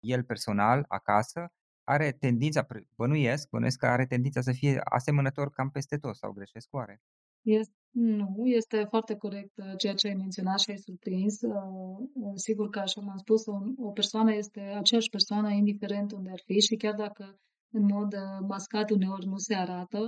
el 0.00 0.24
personal, 0.24 0.84
acasă, 0.88 1.52
are 1.84 2.12
tendința, 2.12 2.62
pre- 2.62 2.86
bănuiesc, 2.94 3.48
bănuiesc 3.48 3.78
că 3.78 3.86
are 3.86 4.06
tendința 4.06 4.40
să 4.40 4.52
fie 4.52 4.80
asemănător 4.84 5.50
cam 5.50 5.70
peste 5.70 5.98
tot 5.98 6.16
sau 6.16 6.32
greșesc 6.32 6.72
oare. 6.74 7.02
Este, 7.42 7.74
nu, 7.98 8.46
este 8.46 8.86
foarte 8.88 9.16
corect 9.16 9.56
uh, 9.56 9.72
ceea 9.76 9.94
ce 9.94 10.06
ai 10.08 10.14
menționat 10.14 10.58
și 10.58 10.70
ai 10.70 10.78
surprins. 10.78 11.40
Uh, 11.40 11.52
uh, 12.12 12.32
Sigur 12.34 12.68
că, 12.68 12.78
așa 12.78 13.00
m-am 13.00 13.16
spus, 13.16 13.46
o, 13.46 13.58
o 13.78 13.90
persoană 13.90 14.34
este 14.34 14.60
aceeași 14.60 15.10
persoană, 15.10 15.50
indiferent 15.50 16.12
unde 16.12 16.30
ar 16.30 16.40
fi 16.44 16.60
și 16.60 16.76
chiar 16.76 16.94
dacă 16.94 17.38
în 17.70 17.84
mod 17.84 18.12
uh, 18.12 18.46
mascat 18.48 18.90
uneori 18.90 19.26
nu 19.26 19.36
se 19.36 19.54
arată, 19.54 19.98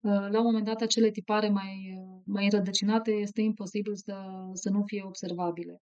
uh, 0.00 0.28
la 0.30 0.38
un 0.38 0.44
moment 0.44 0.64
dat 0.64 0.80
acele 0.80 1.10
tipare 1.10 1.48
mai, 1.48 1.98
uh, 1.98 2.20
mai 2.24 2.44
înrădăcinate 2.44 3.10
este 3.10 3.40
imposibil 3.40 3.96
să, 3.96 4.14
să 4.52 4.70
nu 4.70 4.82
fie 4.82 5.02
observabile. 5.04 5.82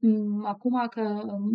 Uh, 0.00 0.06
Mm, 0.08 0.44
Acum 0.44 0.86
că 0.90 1.02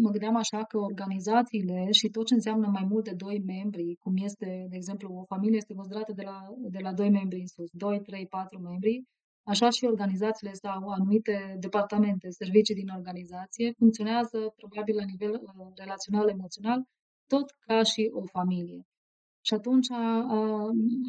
mă 0.01 0.09
gândeam 0.09 0.35
așa 0.35 0.63
că 0.63 0.77
organizațiile 0.77 1.91
și 1.91 2.09
tot 2.09 2.25
ce 2.25 2.33
înseamnă 2.33 2.67
mai 2.67 2.85
mult 2.89 3.03
de 3.03 3.13
doi 3.13 3.39
membri, 3.45 3.95
cum 3.99 4.13
este, 4.17 4.65
de 4.69 4.75
exemplu, 4.75 5.13
o 5.13 5.23
familie 5.25 5.57
este 5.57 5.73
considerată 5.73 6.13
de 6.13 6.21
la, 6.21 6.37
de 6.57 6.79
la 6.79 6.93
doi 6.93 7.09
membri 7.09 7.39
în 7.39 7.47
sus, 7.47 7.69
2, 7.71 8.01
3, 8.01 8.27
4 8.27 8.59
membri, 8.59 9.03
așa 9.43 9.69
și 9.69 9.85
organizațiile 9.85 10.53
sau 10.53 10.89
anumite 10.89 11.55
departamente, 11.59 12.29
servicii 12.29 12.75
din 12.75 12.89
organizație 12.95 13.71
funcționează 13.77 14.53
probabil 14.55 14.95
la 14.95 15.03
nivel 15.03 15.33
uh, 15.33 15.67
relațional, 15.75 16.29
emoțional, 16.29 16.79
tot 17.27 17.47
ca 17.65 17.83
și 17.83 18.09
o 18.13 18.21
familie. 18.25 18.85
Și 19.41 19.53
atunci, 19.53 19.91
a, 19.91 20.27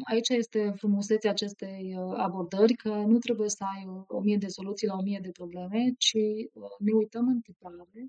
aici 0.03 0.29
este 0.29 0.73
frumusețea 0.75 1.31
acestei 1.31 1.95
uh, 1.97 2.13
abordări, 2.17 2.73
că 2.73 2.89
nu 2.89 3.17
trebuie 3.17 3.49
să 3.49 3.63
ai 3.75 3.85
o, 3.87 4.15
o 4.17 4.19
mie 4.19 4.37
de 4.37 4.47
soluții 4.47 4.87
la 4.87 4.95
o 4.97 5.01
mie 5.01 5.19
de 5.21 5.29
probleme, 5.31 5.93
ci 5.97 6.13
uh, 6.53 6.63
ne 6.79 6.91
uităm 6.91 7.27
în 7.27 7.39
tipare, 7.39 8.07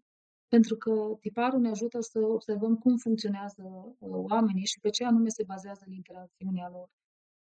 pentru 0.48 0.76
că 0.76 1.16
tiparul 1.20 1.60
ne 1.60 1.68
ajută 1.70 2.00
să 2.00 2.18
observăm 2.18 2.76
cum 2.76 2.96
funcționează 2.96 3.62
uh, 3.98 4.10
oamenii 4.30 4.64
și 4.66 4.80
pe 4.80 4.90
ce 4.90 5.04
anume 5.04 5.28
se 5.28 5.44
bazează 5.46 5.82
în 5.86 5.92
interacțiunea 5.92 6.68
lor. 6.72 6.88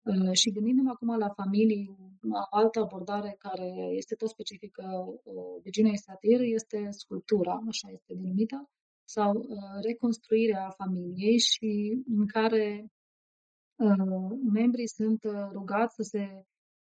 Uh, 0.04 0.32
Și 0.32 0.52
gândindu-mă 0.52 0.90
acum 0.90 1.18
la 1.18 1.30
familii, 1.30 1.96
la 2.22 2.42
altă 2.50 2.80
abordare 2.80 3.36
care 3.40 3.68
este 3.92 4.16
tot 4.16 4.30
specifică 4.30 4.84
uh, 5.24 5.34
Virginiei 5.62 5.98
Satir, 5.98 6.40
este 6.42 6.88
sculptura, 6.90 7.64
așa 7.68 7.90
este 7.92 8.14
denumită, 8.14 8.70
sau 9.16 9.32
uh, 9.36 9.78
reconstruirea 9.88 10.74
familiei 10.78 11.40
și 11.40 11.72
în 12.18 12.26
care 12.28 12.86
uh, 13.76 14.38
membrii 14.54 14.88
sunt 14.88 15.24
uh, 15.24 15.48
rugați 15.52 15.96
să 15.96 16.04
se 16.04 16.46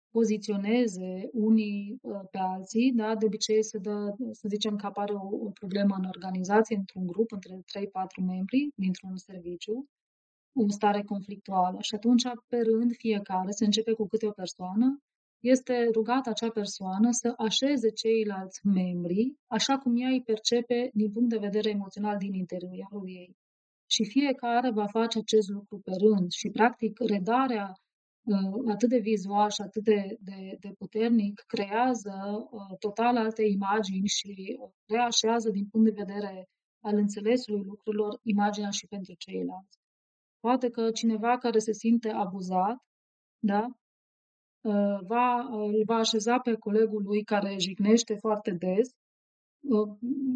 poziționeze 0.10 1.30
unii 1.32 1.98
uh, 2.02 2.22
pe 2.32 2.38
alții, 2.38 2.94
da? 2.96 3.16
de 3.16 3.26
obicei 3.26 3.64
se 3.64 3.78
dă, 3.78 4.16
să 4.32 4.46
zicem 4.48 4.76
că 4.76 4.86
apare 4.86 5.14
o, 5.14 5.26
o 5.48 5.50
problemă 5.50 5.96
în 5.98 6.06
organizație, 6.06 6.76
într-un 6.76 7.06
grup, 7.08 7.32
între 7.32 7.54
3-4 7.56 8.26
membri 8.26 8.70
dintr-un 8.76 9.18
serviciu, 9.18 9.86
o 10.54 10.70
stare 10.70 11.02
conflictuală 11.04 11.78
și 11.82 11.96
atunci, 11.96 12.24
pe 12.48 12.58
rând, 12.70 12.92
fiecare, 12.96 13.52
se 13.52 13.66
începe 13.66 13.92
cu 13.92 14.06
câte 14.08 14.26
o 14.28 14.32
persoană, 14.32 15.02
este 15.42 15.90
rugată 15.94 16.30
acea 16.30 16.50
persoană 16.50 17.12
să 17.12 17.34
așeze 17.38 17.90
ceilalți 17.90 18.66
membri 18.66 19.36
așa 19.48 19.78
cum 19.78 20.02
ea 20.02 20.10
îi 20.10 20.22
percepe 20.22 20.90
din 20.94 21.12
punct 21.12 21.30
de 21.30 21.38
vedere 21.38 21.70
emoțional 21.70 22.18
din 22.18 22.34
interiorul 22.34 23.04
ei. 23.06 23.36
Și 23.86 24.04
fiecare 24.06 24.72
va 24.72 24.88
face 24.88 25.18
acest 25.20 25.50
lucru 25.50 25.80
pe 25.80 25.92
rând 26.02 26.32
și, 26.32 26.50
practic, 26.50 27.00
redarea 27.00 27.74
uh, 28.24 28.72
atât 28.72 28.90
de 28.90 28.98
vizual 28.98 29.50
și 29.50 29.62
atât 29.62 29.84
de, 29.84 30.18
de, 30.20 30.58
de 30.60 30.70
puternic 30.78 31.44
creează 31.48 32.48
uh, 32.52 32.78
total 32.80 33.18
alte 33.18 33.44
imagini 33.44 34.08
și 34.08 34.60
reașează 34.86 35.50
din 35.50 35.68
punct 35.72 35.88
de 35.88 36.04
vedere 36.04 36.50
al 36.84 36.96
înțelesului 36.98 37.64
lucrurilor 37.64 38.20
imaginea 38.24 38.70
și 38.70 38.88
pentru 38.88 39.14
ceilalți. 39.18 39.80
Poate 40.40 40.70
că 40.70 40.92
cineva 40.92 41.38
care 41.38 41.60
se 41.60 41.74
simte 41.74 42.10
abuzat, 42.10 42.78
da, 43.40 43.66
uh, 43.66 43.81
va, 45.08 45.48
îl 45.52 45.84
va 45.86 45.96
așeza 45.96 46.38
pe 46.38 46.54
colegul 46.54 47.04
lui 47.04 47.24
care 47.24 47.56
jignește 47.60 48.16
foarte 48.16 48.52
des, 48.52 48.90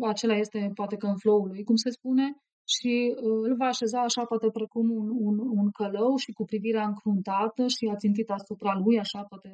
acela 0.01 0.35
este 0.35 0.71
poate 0.73 0.95
că 0.95 1.07
în 1.07 1.17
flow 1.17 1.45
lui, 1.45 1.63
cum 1.63 1.75
se 1.75 1.89
spune, 1.89 2.35
și 2.67 3.15
uh, 3.15 3.39
îl 3.47 3.55
va 3.55 3.65
așeza 3.65 3.99
așa 4.01 4.23
poate 4.25 4.49
precum 4.49 4.89
un, 4.89 5.09
un, 5.27 5.38
un 5.39 5.71
călău 5.71 6.15
și 6.15 6.31
cu 6.31 6.43
privirea 6.45 6.88
încruntată 6.88 7.67
și 7.67 7.83
a 7.93 7.95
țintit 7.95 8.29
asupra 8.29 8.73
lui, 8.83 8.99
așa 8.99 9.21
poate 9.23 9.49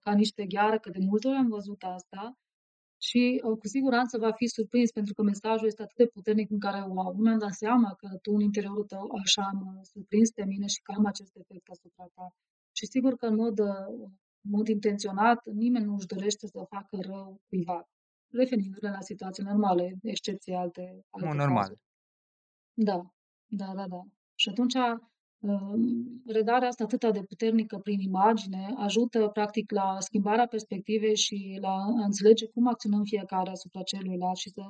ca 0.00 0.12
niște 0.12 0.46
gheară, 0.46 0.78
că 0.78 0.90
de 0.90 0.98
multe 1.08 1.28
ori 1.28 1.36
am 1.36 1.48
văzut 1.48 1.82
asta. 1.82 2.38
Și 3.08 3.40
uh, 3.44 3.58
cu 3.58 3.66
siguranță 3.66 4.18
va 4.18 4.32
fi 4.32 4.46
surprins 4.46 4.90
pentru 4.90 5.12
că 5.14 5.22
mesajul 5.22 5.66
este 5.66 5.82
atât 5.82 5.96
de 5.96 6.06
puternic 6.06 6.50
în 6.50 6.58
care, 6.58 6.80
wow, 6.94 7.14
nu 7.16 7.22
mi-am 7.22 7.38
dat 7.38 7.52
seama 7.52 7.94
că 8.00 8.08
tu 8.22 8.30
în 8.32 8.40
interiorul 8.40 8.84
tău 8.84 9.04
așa 9.24 9.50
mă 9.60 9.80
surprins 9.82 10.30
pe 10.30 10.44
mine 10.44 10.66
și 10.66 10.80
că 10.82 10.92
am 10.96 11.04
acest 11.06 11.36
efect 11.36 11.68
asupra 11.68 12.06
ta. 12.14 12.26
Și 12.72 12.86
sigur 12.86 13.14
că 13.16 13.26
în 13.26 13.34
mod, 13.34 13.58
uh, 13.58 14.10
în 14.44 14.50
mod 14.50 14.68
intenționat 14.68 15.46
nimeni 15.52 15.84
nu 15.84 15.94
își 15.94 16.06
dorește 16.06 16.46
să 16.46 16.66
facă 16.68 16.96
rău 17.00 17.40
privat. 17.48 17.88
Referindu-ne 18.32 18.90
la 18.90 19.00
situații 19.00 19.42
normale, 19.42 19.98
excepție 20.02 20.54
alte, 20.56 21.04
alte 21.10 21.28
nu, 21.28 21.34
normal. 21.34 21.62
Cazuri. 21.62 21.80
Da, 22.74 23.00
da, 23.46 23.74
da, 23.74 23.86
da. 23.88 24.02
Și 24.34 24.48
atunci 24.48 24.74
um, 25.38 26.22
redarea 26.26 26.68
asta 26.68 26.84
atât 26.84 27.12
de 27.12 27.22
puternică 27.22 27.78
prin 27.78 28.00
imagine 28.00 28.74
ajută 28.76 29.28
practic 29.28 29.70
la 29.70 29.96
schimbarea 30.00 30.46
perspectivei 30.46 31.16
și 31.16 31.58
la 31.60 31.72
a 31.72 32.04
înțelege 32.04 32.46
cum 32.46 32.66
acționăm 32.66 33.02
fiecare 33.02 33.50
asupra 33.50 33.82
celuilalt 33.82 34.36
și 34.36 34.48
să 34.48 34.62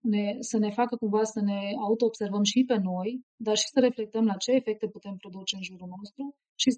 ne, 0.00 0.36
să 0.40 0.58
ne 0.58 0.70
facă 0.70 0.96
cumva 0.96 1.24
să 1.24 1.40
ne 1.40 1.60
auto-observăm 1.80 2.42
și 2.42 2.64
pe 2.64 2.76
noi, 2.76 3.20
dar 3.36 3.56
și 3.56 3.68
să 3.72 3.80
reflectăm 3.80 4.24
la 4.24 4.36
ce 4.36 4.50
efecte 4.50 4.88
putem 4.88 5.16
produce 5.16 5.56
în 5.56 5.62
jurul 5.62 5.88
nostru 5.96 6.34
și, 6.54 6.70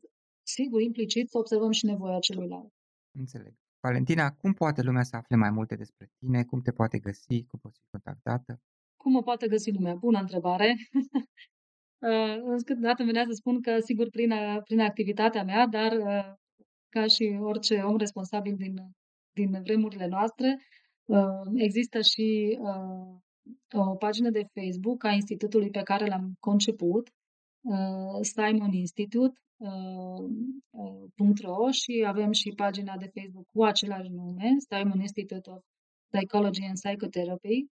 sigur, 0.47 0.81
implicit 0.81 1.29
să 1.29 1.39
observăm 1.39 1.71
și 1.71 1.85
nevoia 1.85 2.19
celuilalt. 2.19 2.73
Înțeleg. 3.19 3.55
Valentina, 3.81 4.31
cum 4.31 4.53
poate 4.53 4.83
lumea 4.83 5.03
să 5.03 5.17
afle 5.17 5.37
mai 5.37 5.51
multe 5.51 5.75
despre 5.75 6.11
tine? 6.19 6.45
Cum 6.45 6.61
te 6.61 6.73
poate 6.73 6.99
găsi? 6.99 7.45
Cum 7.45 7.59
poți 7.63 7.79
fi 7.79 7.87
contactată? 7.91 8.61
Cum 8.97 9.13
mă 9.13 9.23
poate 9.23 9.49
găsi 9.49 9.71
lumea? 9.71 9.95
Bună 9.95 10.19
întrebare! 10.21 10.75
uh, 12.09 12.63
câteodată 12.65 13.05
venea 13.05 13.25
să 13.25 13.33
spun 13.33 13.63
că, 13.63 13.79
sigur, 13.81 14.09
prin, 14.09 14.33
prin 14.65 14.81
activitatea 14.81 15.45
mea, 15.45 15.67
dar 15.67 15.93
uh, 15.93 16.35
ca 16.89 17.07
și 17.07 17.39
orice 17.41 17.75
om 17.81 17.97
responsabil 17.97 18.55
din, 18.57 18.75
din 19.33 19.63
vremurile 19.63 20.07
noastre, 20.07 20.61
uh, 21.05 21.45
există 21.55 22.01
și 22.01 22.59
uh, 22.61 23.17
o 23.73 23.97
pagină 23.97 24.31
de 24.31 24.47
Facebook 24.55 25.05
a 25.05 25.11
institutului 25.11 25.71
pe 25.71 25.83
care 25.83 26.07
l-am 26.07 26.35
conceput, 26.41 27.09
uh, 27.61 28.21
Simon 28.21 28.73
Institute, 28.73 29.41
uh, 29.57 30.25
uh, 30.71 31.73
și 31.73 32.05
avem 32.07 32.33
și 32.33 32.53
pagina 32.57 32.97
de 32.97 33.11
Facebook 33.15 33.47
cu 33.53 33.65
același 33.65 34.11
nume, 34.11 34.49
Simon 34.69 35.01
Institute 35.01 35.51
of 35.51 35.63
Psychology 36.11 36.65
and 36.65 36.79
Psychotherapy. 36.79 37.67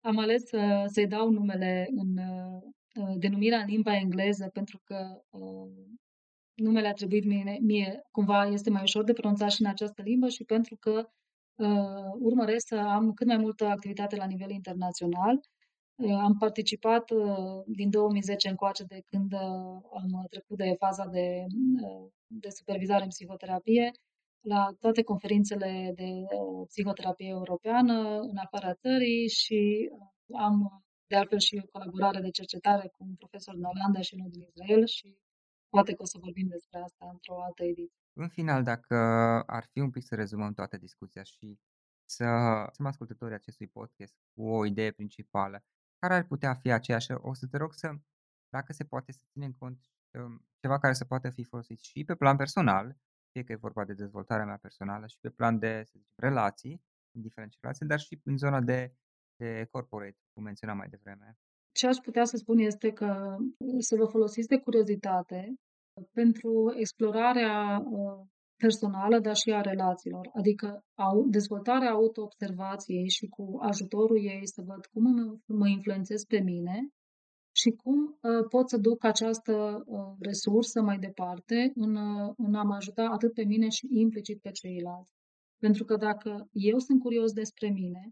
Am 0.00 0.18
ales 0.18 0.42
să, 0.42 0.84
să-i 0.86 1.06
dau 1.06 1.30
numele 1.30 1.88
în 1.90 2.16
uh, 2.18 3.14
denumirea 3.18 3.58
în 3.58 3.66
limba 3.66 3.96
engleză 3.96 4.48
pentru 4.52 4.80
că 4.84 5.22
uh, 5.30 5.68
numele 6.54 6.88
atribuit 6.88 7.24
mie, 7.24 7.58
mie 7.60 8.00
cumva 8.10 8.46
este 8.46 8.70
mai 8.70 8.82
ușor 8.82 9.04
de 9.04 9.12
pronunțat 9.12 9.50
și 9.50 9.62
în 9.62 9.68
această 9.68 10.02
limbă 10.02 10.28
și 10.28 10.44
pentru 10.44 10.76
că 10.76 11.08
uh, 11.54 12.12
urmăresc 12.18 12.66
să 12.66 12.76
am 12.76 13.12
cât 13.12 13.26
mai 13.26 13.36
multă 13.36 13.64
activitate 13.64 14.16
la 14.16 14.24
nivel 14.24 14.50
internațional. 14.50 15.40
Uh, 15.96 16.18
am 16.22 16.36
participat 16.38 17.10
uh, 17.10 17.62
din 17.66 17.90
2010 17.90 18.48
încoace 18.48 18.84
de 18.84 19.02
când 19.06 19.32
uh, 19.32 19.40
am 19.92 20.26
trecut 20.30 20.56
de 20.56 20.74
faza 20.78 21.06
de, 21.06 21.46
uh, 21.82 22.10
de 22.26 22.48
supervizare 22.50 23.02
în 23.02 23.08
psihoterapie 23.08 23.90
la 24.40 24.76
toate 24.80 25.02
conferințele 25.02 25.92
de 25.94 26.10
uh, 26.38 26.66
psihoterapie 26.66 27.28
europeană 27.28 28.20
în 28.20 28.36
afara 28.36 28.74
țării 28.74 29.28
și 29.28 29.90
uh, 29.92 30.38
am 30.40 30.84
de 31.06 31.16
altfel 31.16 31.38
și 31.38 31.62
o 31.64 31.66
colaborare 31.72 32.20
de 32.20 32.30
cercetare 32.30 32.88
cu 32.88 33.04
un 33.04 33.14
profesor 33.14 33.54
din 33.54 33.64
Olanda 33.64 34.00
și 34.00 34.14
unul 34.14 34.30
din 34.30 34.40
Israel 34.40 34.86
și 34.86 35.18
poate 35.68 35.94
că 35.94 36.02
o 36.02 36.04
să 36.04 36.18
vorbim 36.20 36.46
despre 36.48 36.78
asta 36.78 37.08
într-o 37.12 37.42
altă 37.42 37.64
ediție. 37.64 37.98
În 38.12 38.28
final, 38.28 38.62
dacă 38.62 38.96
ar 39.46 39.64
fi 39.72 39.78
un 39.80 39.90
pic 39.90 40.02
să 40.04 40.14
rezumăm 40.14 40.52
toată 40.52 40.76
discuția 40.76 41.22
și 41.22 41.58
să 42.04 42.24
să 42.72 42.82
ascultătorii 42.82 43.34
acestui 43.34 43.66
podcast 43.66 44.14
cu 44.34 44.42
o 44.48 44.66
idee 44.66 44.90
principală, 44.90 45.64
care 45.98 46.14
ar 46.14 46.24
putea 46.24 46.54
fi 46.54 46.70
aceeași? 46.72 47.12
O 47.12 47.34
să 47.34 47.46
te 47.46 47.56
rog 47.56 47.72
să, 47.72 47.94
dacă 48.48 48.72
se 48.72 48.84
poate, 48.84 49.12
să 49.12 49.20
ținem 49.32 49.52
cont 49.52 49.78
um, 50.18 50.46
ceva 50.60 50.78
care 50.78 50.92
să 50.92 51.04
poată 51.04 51.30
fi 51.30 51.44
folosit 51.44 51.78
și 51.78 52.04
pe 52.04 52.14
plan 52.14 52.36
personal, 52.36 52.96
fie 53.32 53.44
că 53.44 53.52
e 53.52 53.66
vorba 53.68 53.84
de 53.84 53.94
dezvoltarea 53.94 54.44
mea 54.44 54.56
personală 54.56 55.06
și 55.06 55.18
pe 55.20 55.30
plan 55.30 55.58
de 55.58 55.82
să 55.84 55.92
zicem, 55.96 56.14
relații, 56.16 56.82
indiferent 57.16 57.50
ce 57.50 57.58
relații, 57.60 57.86
dar 57.86 58.00
și 58.00 58.20
în 58.24 58.36
zona 58.36 58.60
de, 58.60 58.94
de 59.36 59.68
corporate, 59.70 60.18
cum 60.32 60.42
menționam 60.42 60.76
mai 60.76 60.88
devreme. 60.88 61.38
Ce 61.72 61.86
aș 61.86 61.96
putea 61.96 62.24
să 62.24 62.36
spun 62.36 62.58
este 62.58 62.92
că 62.92 63.36
să 63.78 63.96
vă 63.96 64.06
folosiți 64.06 64.48
de 64.48 64.58
curiozitate 64.58 65.54
pentru 66.12 66.74
explorarea 66.76 67.78
uh, 67.78 68.26
personală, 68.56 69.18
dar 69.18 69.36
și 69.36 69.50
a 69.50 69.60
relațiilor, 69.60 70.30
adică 70.32 70.84
au, 70.94 71.26
dezvoltarea 71.28 71.90
auto-observației 71.90 73.08
și 73.08 73.26
cu 73.26 73.58
ajutorul 73.60 74.24
ei 74.24 74.46
să 74.46 74.62
văd 74.66 74.86
cum 74.86 75.04
mă 75.46 75.68
influențez 75.68 76.24
pe 76.24 76.40
mine 76.40 76.88
și 77.56 77.70
cum 77.70 77.98
uh, 78.06 78.46
pot 78.48 78.68
să 78.68 78.76
duc 78.76 79.04
această 79.04 79.84
uh, 79.86 79.98
resursă 80.18 80.82
mai 80.82 80.98
departe 80.98 81.72
în, 81.74 81.96
uh, 81.96 82.32
în 82.36 82.54
a 82.54 82.62
mă 82.62 82.74
ajuta 82.74 83.04
atât 83.12 83.32
pe 83.34 83.44
mine 83.44 83.68
și 83.68 83.86
implicit 83.90 84.40
pe 84.40 84.50
ceilalți. 84.50 85.12
Pentru 85.58 85.84
că 85.84 85.96
dacă 85.96 86.48
eu 86.52 86.78
sunt 86.78 87.00
curios 87.00 87.32
despre 87.32 87.68
mine 87.68 88.10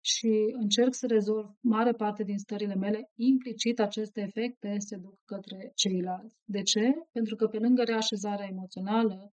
și 0.00 0.54
încerc 0.60 0.94
să 0.94 1.06
rezolv 1.06 1.46
mare 1.60 1.92
parte 1.92 2.22
din 2.22 2.38
stările 2.38 2.74
mele, 2.74 3.10
implicit 3.14 3.80
aceste 3.80 4.20
efecte 4.20 4.74
se 4.78 4.96
duc 4.96 5.18
către 5.24 5.72
ceilalți. 5.74 6.36
De 6.44 6.62
ce? 6.62 6.92
Pentru 7.12 7.36
că 7.36 7.46
pe 7.46 7.58
lângă 7.58 7.82
reașezarea 7.82 8.46
emoțională 8.50 9.32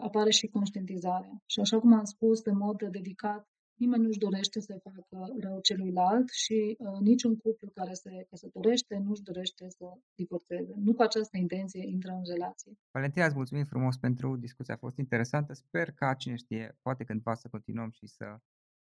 apare 0.00 0.30
și 0.30 0.46
conștientizarea. 0.46 1.42
Și 1.46 1.60
așa 1.60 1.78
cum 1.78 1.92
am 1.92 2.04
spus 2.04 2.44
în 2.44 2.56
mod 2.56 2.82
dedicat, 2.82 3.48
Nimeni 3.78 4.02
nu-și 4.02 4.18
dorește 4.18 4.60
să 4.60 4.80
facă 4.82 5.34
rău 5.40 5.60
celuilalt 5.60 6.28
și 6.28 6.76
uh, 6.78 6.98
niciun 7.00 7.36
cuplu 7.36 7.70
care 7.70 7.92
se 7.92 8.26
căsătorește 8.30 8.96
nu-și 8.96 9.22
dorește 9.22 9.68
să 9.68 9.86
divorțeze. 10.14 10.72
Nu 10.76 10.94
cu 10.94 11.02
această 11.02 11.36
intenție 11.36 11.86
intră 11.86 12.12
în 12.12 12.22
relație. 12.24 12.72
Valentina, 12.90 13.26
îți 13.26 13.34
mulțumim 13.34 13.64
frumos 13.64 13.96
pentru 13.96 14.36
discuția, 14.36 14.74
a 14.74 14.76
fost 14.86 14.96
interesantă. 14.98 15.52
Sper 15.52 15.90
ca 15.90 16.14
cine 16.14 16.36
știe, 16.36 16.78
poate 16.82 17.04
cândva 17.04 17.34
să 17.34 17.48
continuăm 17.48 17.90
și 17.90 18.06
să, 18.06 18.36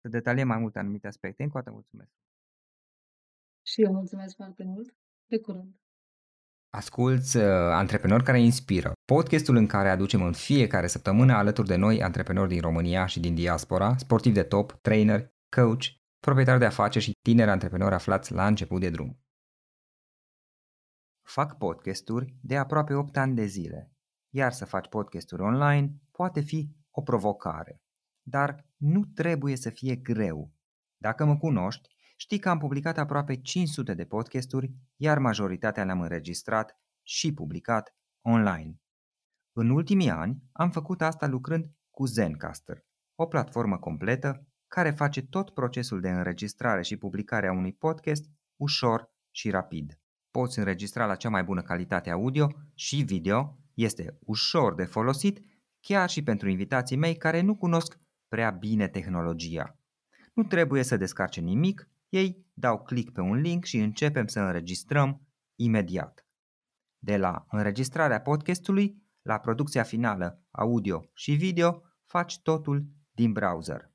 să 0.00 0.08
detaliem 0.08 0.46
mai 0.46 0.58
multe 0.58 0.78
anumite 0.78 1.06
aspecte. 1.06 1.42
Încă 1.42 1.58
o 1.58 1.60
dată 1.60 1.72
mulțumesc. 1.72 2.12
Și 3.66 3.82
eu 3.82 3.92
mulțumesc 3.92 4.34
foarte 4.34 4.64
mult. 4.64 4.96
Pe 5.26 5.38
curând. 5.38 5.81
Asculți 6.76 7.36
uh, 7.36 7.44
Antreprenori 7.72 8.24
care 8.24 8.40
inspiră, 8.40 8.92
podcastul 9.04 9.56
în 9.56 9.66
care 9.66 9.88
aducem 9.88 10.22
în 10.22 10.32
fiecare 10.32 10.86
săptămână 10.86 11.32
alături 11.32 11.66
de 11.66 11.76
noi 11.76 12.02
antreprenori 12.02 12.48
din 12.48 12.60
România 12.60 13.06
și 13.06 13.20
din 13.20 13.34
diaspora, 13.34 13.96
sportivi 13.96 14.34
de 14.34 14.42
top, 14.42 14.72
trainer, 14.72 15.32
coach, 15.56 15.84
proprietari 16.20 16.58
de 16.58 16.64
afaceri 16.64 17.04
și 17.04 17.12
tineri 17.22 17.50
antreprenori 17.50 17.94
aflați 17.94 18.32
la 18.32 18.46
început 18.46 18.80
de 18.80 18.90
drum. 18.90 19.20
Fac 21.22 21.58
podcasturi 21.58 22.36
de 22.42 22.56
aproape 22.56 22.94
8 22.94 23.16
ani 23.16 23.34
de 23.34 23.44
zile, 23.44 23.92
iar 24.34 24.52
să 24.52 24.64
faci 24.64 24.88
podcasturi 24.88 25.42
online 25.42 25.94
poate 26.10 26.40
fi 26.40 26.76
o 26.90 27.02
provocare. 27.02 27.80
Dar 28.22 28.66
nu 28.76 29.04
trebuie 29.04 29.56
să 29.56 29.70
fie 29.70 29.96
greu. 29.96 30.52
Dacă 30.96 31.24
mă 31.24 31.36
cunoști, 31.36 31.88
Știi 32.16 32.38
că 32.38 32.48
am 32.48 32.58
publicat 32.58 32.98
aproape 32.98 33.36
500 33.36 33.94
de 33.94 34.04
podcasturi, 34.04 34.72
iar 34.96 35.18
majoritatea 35.18 35.84
le-am 35.84 36.00
înregistrat 36.00 36.78
și 37.02 37.34
publicat 37.34 37.94
online. 38.20 38.80
În 39.52 39.70
ultimii 39.70 40.10
ani 40.10 40.42
am 40.52 40.70
făcut 40.70 41.02
asta 41.02 41.26
lucrând 41.26 41.70
cu 41.90 42.04
Zencaster, 42.04 42.84
o 43.14 43.26
platformă 43.26 43.78
completă 43.78 44.46
care 44.68 44.90
face 44.90 45.22
tot 45.26 45.50
procesul 45.50 46.00
de 46.00 46.10
înregistrare 46.10 46.82
și 46.82 46.96
publicare 46.96 47.46
a 47.46 47.52
unui 47.52 47.72
podcast 47.72 48.24
ușor 48.56 49.10
și 49.30 49.50
rapid. 49.50 49.98
Poți 50.30 50.58
înregistra 50.58 51.06
la 51.06 51.14
cea 51.14 51.28
mai 51.28 51.44
bună 51.44 51.62
calitate 51.62 52.10
audio 52.10 52.52
și 52.74 53.02
video, 53.02 53.58
este 53.74 54.18
ușor 54.20 54.74
de 54.74 54.84
folosit 54.84 55.40
chiar 55.80 56.08
și 56.08 56.22
pentru 56.22 56.48
invitații 56.48 56.96
mei 56.96 57.16
care 57.16 57.40
nu 57.40 57.56
cunosc 57.56 57.98
prea 58.28 58.50
bine 58.50 58.88
tehnologia. 58.88 59.78
Nu 60.34 60.42
trebuie 60.42 60.82
să 60.82 60.96
descarce 60.96 61.40
nimic, 61.40 61.88
ei 62.12 62.46
dau 62.52 62.82
click 62.82 63.12
pe 63.12 63.20
un 63.20 63.36
link 63.36 63.64
și 63.64 63.78
începem 63.78 64.26
să 64.26 64.40
înregistrăm 64.40 65.28
imediat. 65.54 66.26
De 66.98 67.16
la 67.16 67.46
înregistrarea 67.48 68.20
podcastului 68.20 69.02
la 69.22 69.38
producția 69.38 69.82
finală 69.82 70.46
audio 70.50 71.10
și 71.14 71.32
video, 71.32 71.82
faci 72.06 72.40
totul 72.42 72.86
din 73.10 73.32
browser. 73.32 73.92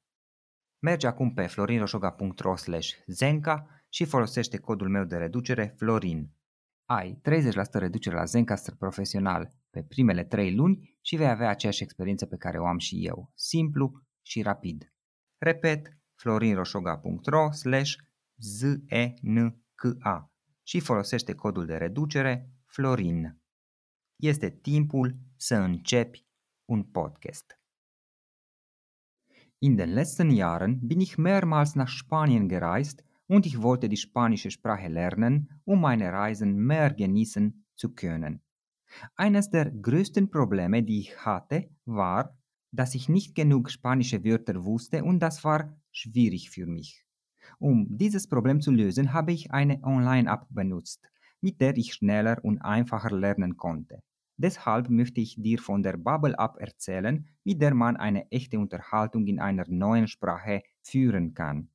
Mergi 0.79 1.05
acum 1.05 1.33
pe 1.33 1.47
florinroșoga.ro 1.47 2.53
zenca 3.05 3.67
și 3.89 4.05
folosește 4.05 4.57
codul 4.57 4.89
meu 4.89 5.03
de 5.03 5.17
reducere 5.17 5.73
FLORIN. 5.77 6.31
Ai 6.89 7.21
30% 7.21 7.21
reducere 7.71 8.15
la 8.15 8.25
Zencaster 8.25 8.75
profesional 8.75 9.53
pe 9.69 9.83
primele 9.83 10.23
3 10.23 10.55
luni 10.55 10.97
și 11.01 11.15
vei 11.15 11.29
avea 11.29 11.49
aceeași 11.49 11.83
experiență 11.83 12.25
pe 12.25 12.37
care 12.37 12.59
o 12.59 12.65
am 12.65 12.77
și 12.77 13.05
eu, 13.05 13.31
simplu 13.35 13.91
și 14.21 14.41
rapid. 14.41 14.93
Repet, 15.37 15.96
florinroșoga.ro 16.17 17.49
zenka 18.37 20.31
și 20.63 20.79
folosește 20.79 21.33
codul 21.33 21.65
de 21.65 21.77
reducere 21.77 22.49
FLORIN. 22.65 23.41
Este 24.15 24.49
timpul 24.49 25.17
să 25.35 25.55
începi 25.55 26.25
un 26.65 26.83
podcast. 26.83 27.59
In 29.59 29.75
den 29.75 29.93
letzten 29.93 30.29
Jahren 30.29 30.79
bin 30.81 30.99
ich 30.99 31.15
mehrmals 31.15 31.73
nach 31.73 31.89
Spanien 31.89 32.47
gereist 32.47 33.03
und 33.25 33.45
ich 33.45 33.57
wollte 33.57 33.87
die 33.87 33.97
spanische 33.97 34.49
Sprache 34.49 34.87
lernen, 34.87 35.61
um 35.63 35.79
meine 35.79 36.11
Reisen 36.11 36.55
mehr 36.65 36.93
genießen 36.93 37.65
zu 37.73 37.93
können. 37.93 38.41
Eines 39.15 39.49
der 39.49 39.71
größten 39.71 40.29
Probleme, 40.29 40.83
die 40.83 40.99
ich 40.99 41.25
hatte, 41.25 41.69
war, 41.85 42.37
dass 42.71 42.95
ich 42.95 43.09
nicht 43.09 43.35
genug 43.35 43.69
spanische 43.69 44.23
Wörter 44.23 44.63
wusste 44.63 45.03
und 45.03 45.19
das 45.19 45.43
war 45.43 45.75
schwierig 45.97 46.49
für 46.49 46.65
mich. 46.65 47.03
Um 47.59 47.87
dieses 47.89 48.27
Problem 48.27 48.61
zu 48.61 48.71
lösen, 48.71 49.13
habe 49.13 49.31
ich 49.31 49.51
eine 49.51 49.81
Online-App 49.83 50.45
benutzt, 50.49 51.01
mit 51.41 51.61
der 51.61 51.77
ich 51.77 51.93
schneller 51.93 52.37
und 52.43 52.59
einfacher 52.61 53.15
lernen 53.15 53.57
konnte. 53.57 54.01
Deshalb 54.37 54.89
möchte 54.89 55.19
ich 55.19 55.35
dir 55.41 55.57
von 55.59 55.81
der 55.81 55.97
Bubble 55.97 56.35
App 56.37 56.57
erzählen, 56.59 57.25
mit 57.43 57.61
der 57.61 57.73
man 57.73 57.97
eine 57.97 58.29
echte 58.31 58.59
Unterhaltung 58.59 59.25
in 59.25 59.39
einer 59.39 59.65
neuen 59.67 60.07
Sprache 60.07 60.61
führen 60.83 61.33
kann. 61.33 61.69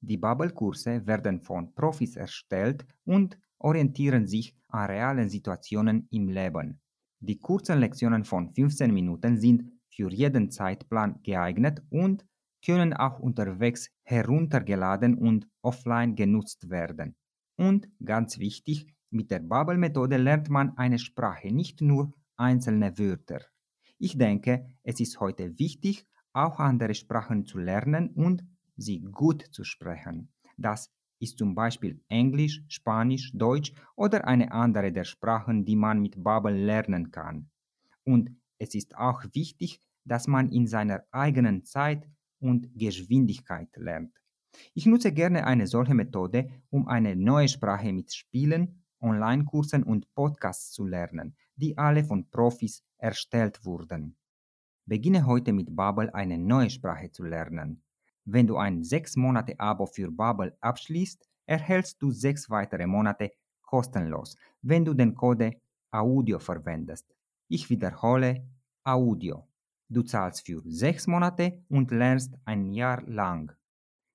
Die 0.00 0.16
Bubble-Kurse 0.16 1.06
werden 1.06 1.42
von 1.42 1.74
Profis 1.74 2.16
erstellt 2.16 2.86
und 3.04 3.38
orientieren 3.58 4.26
sich 4.26 4.56
an 4.68 4.86
realen 4.86 5.28
Situationen 5.28 6.08
im 6.10 6.28
Leben. 6.30 6.80
Die 7.18 7.38
kurzen 7.38 7.80
Lektionen 7.80 8.24
von 8.24 8.54
15 8.54 8.94
Minuten 8.94 9.36
sind 9.36 9.70
für 9.90 10.10
jeden 10.10 10.50
Zeitplan 10.50 11.20
geeignet 11.22 11.82
und 11.90 12.24
können 12.64 12.92
auch 12.92 13.18
unterwegs 13.18 13.90
heruntergeladen 14.04 15.14
und 15.14 15.48
offline 15.62 16.14
genutzt 16.14 16.70
werden. 16.70 17.16
Und 17.56 17.88
ganz 18.04 18.38
wichtig, 18.38 18.94
mit 19.10 19.30
der 19.30 19.40
Bubble-Methode 19.40 20.16
lernt 20.16 20.48
man 20.50 20.76
eine 20.76 20.98
Sprache, 20.98 21.52
nicht 21.52 21.80
nur 21.80 22.12
einzelne 22.36 22.96
Wörter. 22.98 23.40
Ich 23.98 24.16
denke, 24.16 24.66
es 24.82 25.00
ist 25.00 25.20
heute 25.20 25.58
wichtig, 25.58 26.06
auch 26.32 26.58
andere 26.58 26.94
Sprachen 26.94 27.44
zu 27.44 27.58
lernen 27.58 28.10
und 28.10 28.44
sie 28.76 29.00
gut 29.00 29.42
zu 29.50 29.64
sprechen. 29.64 30.32
Das 30.56 30.90
ist 31.18 31.38
zum 31.38 31.54
Beispiel 31.54 32.02
Englisch, 32.08 32.62
Spanisch, 32.68 33.32
Deutsch 33.34 33.72
oder 33.94 34.26
eine 34.26 34.52
andere 34.52 34.90
der 34.92 35.04
Sprachen, 35.04 35.64
die 35.64 35.76
man 35.76 36.00
mit 36.00 36.22
Bubble 36.22 36.64
lernen 36.64 37.10
kann. 37.10 37.50
Und 38.04 38.40
es 38.58 38.74
ist 38.74 38.96
auch 38.96 39.24
wichtig, 39.32 39.82
dass 40.04 40.26
man 40.26 40.50
in 40.50 40.66
seiner 40.66 41.04
eigenen 41.10 41.64
Zeit 41.64 42.08
und 42.40 42.68
Geschwindigkeit 42.74 43.68
lernt. 43.76 44.12
Ich 44.74 44.86
nutze 44.86 45.12
gerne 45.12 45.46
eine 45.46 45.66
solche 45.66 45.94
Methode, 45.94 46.50
um 46.70 46.88
eine 46.88 47.14
neue 47.14 47.48
Sprache 47.48 47.92
mit 47.92 48.12
Spielen 48.12 48.82
Online-Kursen 49.00 49.82
und 49.82 50.12
Podcasts 50.14 50.72
zu 50.72 50.84
lernen, 50.84 51.36
die 51.56 51.78
alle 51.78 52.04
von 52.04 52.28
Profis 52.28 52.82
erstellt 52.98 53.64
wurden. 53.64 54.16
Beginne 54.86 55.24
heute 55.24 55.52
mit 55.52 55.74
Babbel 55.74 56.10
eine 56.10 56.36
neue 56.36 56.68
Sprache 56.68 57.10
zu 57.10 57.24
lernen. 57.24 57.82
Wenn 58.24 58.46
du 58.46 58.56
ein 58.56 58.82
6 58.82 59.16
Monate 59.16 59.58
Abo 59.58 59.86
für 59.86 60.10
Babbel 60.10 60.56
abschließt, 60.60 61.26
erhältst 61.46 62.02
du 62.02 62.10
6 62.10 62.50
weitere 62.50 62.86
Monate 62.86 63.30
kostenlos, 63.62 64.36
wenn 64.62 64.84
du 64.84 64.94
den 64.94 65.14
Code 65.14 65.60
AUDIO 65.92 66.38
verwendest. 66.38 67.06
Ich 67.48 67.70
wiederhole 67.70 68.46
AUDIO. 68.84 69.49
Du 69.92 70.02
zahlst 70.02 70.46
für 70.46 70.62
6 70.64 71.08
Monate 71.08 71.64
und 71.68 71.90
lernst 71.90 72.38
ein 72.44 72.72
Jahr 72.72 73.02
lang. 73.08 73.50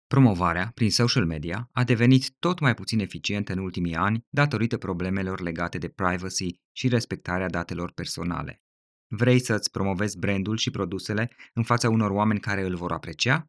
Promovarea 0.07 0.71
prin 0.75 0.91
social 0.91 1.27
media 1.27 1.69
a 1.73 1.85
devenit 1.85 2.35
tot 2.39 2.61
mai 2.61 2.75
puțin 2.75 3.01
eficientă 3.01 3.53
în 3.53 3.59
ultimii 3.59 3.95
ani 3.95 4.27
datorită 4.29 4.79
problemelor 4.79 5.41
legate 5.41 5.79
de 5.79 5.89
privacy 5.89 6.61
și 6.73 6.89
respectarea 6.89 7.49
datelor 7.49 7.93
personale. 7.93 8.63
Vrei 9.11 9.41
să-ți 9.41 9.71
promovezi 9.71 10.19
brandul 10.19 10.57
și 10.57 10.71
produsele 10.71 11.31
în 11.55 11.63
fața 11.63 11.89
unor 11.89 12.11
oameni 12.11 12.41
care 12.41 12.63
îl 12.63 12.77
vor 12.77 12.93
aprecia? 12.93 13.47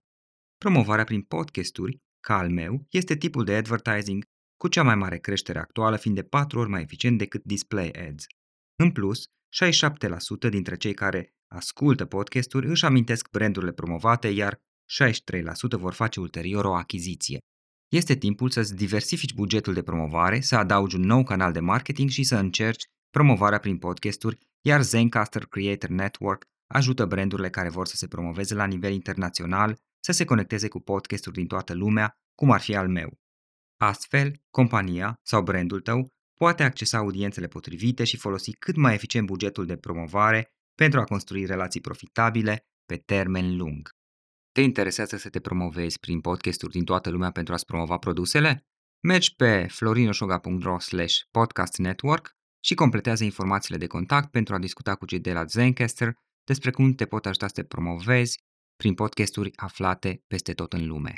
Promovarea 0.58 1.04
prin 1.04 1.22
podcasturi, 1.22 1.98
ca 2.20 2.38
al 2.38 2.50
meu, 2.50 2.86
este 2.90 3.16
tipul 3.16 3.44
de 3.44 3.56
advertising 3.56 4.24
cu 4.58 4.68
cea 4.68 4.84
mai 4.84 4.96
mare 4.96 5.18
creștere 5.18 5.60
actuală 5.60 5.98
fiind 5.98 6.18
de 6.18 6.24
4 6.24 6.60
ori 6.60 6.70
mai 6.70 6.82
eficient 6.82 7.18
decât 7.18 7.44
display 7.44 7.92
ads. 7.92 8.26
În 8.76 8.92
plus, 8.92 9.24
67% 10.48 10.50
dintre 10.50 10.78
cei 10.78 10.94
care 10.94 11.34
ascultă 11.48 12.06
podcasturi 12.06 12.68
își 12.68 12.86
amintesc 12.86 13.30
brandurile 13.30 13.72
promovate, 13.72 14.28
iar 14.28 14.56
63% 14.56 14.60
vor 15.70 15.94
face 15.94 16.20
ulterior 16.20 16.66
o 16.66 16.76
achiziție. 16.76 17.40
Este 17.88 18.16
timpul 18.16 18.50
să-ți 18.50 18.76
diversifici 18.76 19.34
bugetul 19.34 19.74
de 19.74 19.84
promovare, 19.84 20.42
să 20.42 20.56
adaugi 20.56 20.96
un 20.96 21.02
nou 21.02 21.24
canal 21.24 21.52
de 21.52 21.60
marketing 21.60 22.10
și 22.10 22.24
să 22.24 22.36
încerci 22.36 22.84
promovarea 23.10 23.60
prin 23.60 23.78
podcasturi, 23.78 24.38
iar 24.62 24.82
Zencaster 24.82 25.46
Creator 25.46 25.90
Network 25.90 26.44
ajută 26.68 27.06
brandurile 27.06 27.50
care 27.50 27.70
vor 27.70 27.88
să 27.88 27.96
se 27.96 28.08
promoveze 28.08 28.54
la 28.54 28.66
nivel 28.66 28.94
internațional 28.94 29.78
să 30.00 30.12
se 30.12 30.26
conecteze 30.26 30.68
cu 30.68 30.80
podcasturi 30.80 31.36
din 31.36 31.48
toată 31.48 31.74
lumea, 31.74 32.18
cum 32.36 32.52
ar 32.52 32.62
fi 32.62 32.76
al 32.76 32.88
meu. 32.88 33.20
Astfel, 33.78 34.42
compania 34.50 35.20
sau 35.22 35.44
brandul 35.44 35.82
tău 35.82 36.08
poate 36.34 36.64
accesa 36.64 36.98
audiențele 36.98 37.48
potrivite 37.48 38.04
și 38.04 38.18
folosi 38.18 38.52
cât 38.52 38.76
mai 38.76 38.94
eficient 38.94 39.26
bugetul 39.26 39.66
de 39.66 39.78
promovare 39.78 40.50
pentru 40.76 41.00
a 41.00 41.04
construi 41.04 41.46
relații 41.46 41.82
profitabile 41.82 42.66
pe 42.86 42.98
termen 42.98 43.58
lung. 43.58 43.90
Te 44.52 44.62
interesează 44.62 45.18
să 45.18 45.30
te 45.30 45.40
promovezi 45.40 46.00
prin 46.00 46.22
podcasturi 46.22 46.72
din 46.72 46.84
toată 46.84 47.10
lumea 47.10 47.32
pentru 47.32 47.54
a-ți 47.54 47.66
promova 47.66 47.98
produsele? 47.98 48.68
Mergi 49.00 49.36
pe 49.36 49.68
florinosoga.ro 49.70 50.78
podcast 51.32 51.78
network 51.78 52.39
și 52.60 52.74
completează 52.74 53.24
informațiile 53.24 53.78
de 53.78 53.88
contact 53.88 54.32
pentru 54.32 54.54
a 54.54 54.60
discuta 54.60 54.96
cu 54.96 55.06
cei 55.06 55.20
de 55.20 55.34
la 55.34 55.46
Zencaster 55.46 56.14
despre 56.44 56.72
cum 56.72 56.94
te 56.94 57.06
pot 57.06 57.26
ajuta 57.26 57.48
să 57.48 57.54
te 57.54 57.64
promovezi 57.64 58.40
prin 58.76 58.94
podcasturi 58.94 59.52
aflate 59.56 60.24
peste 60.28 60.54
tot 60.54 60.74
în 60.74 60.88
lume. 60.88 61.14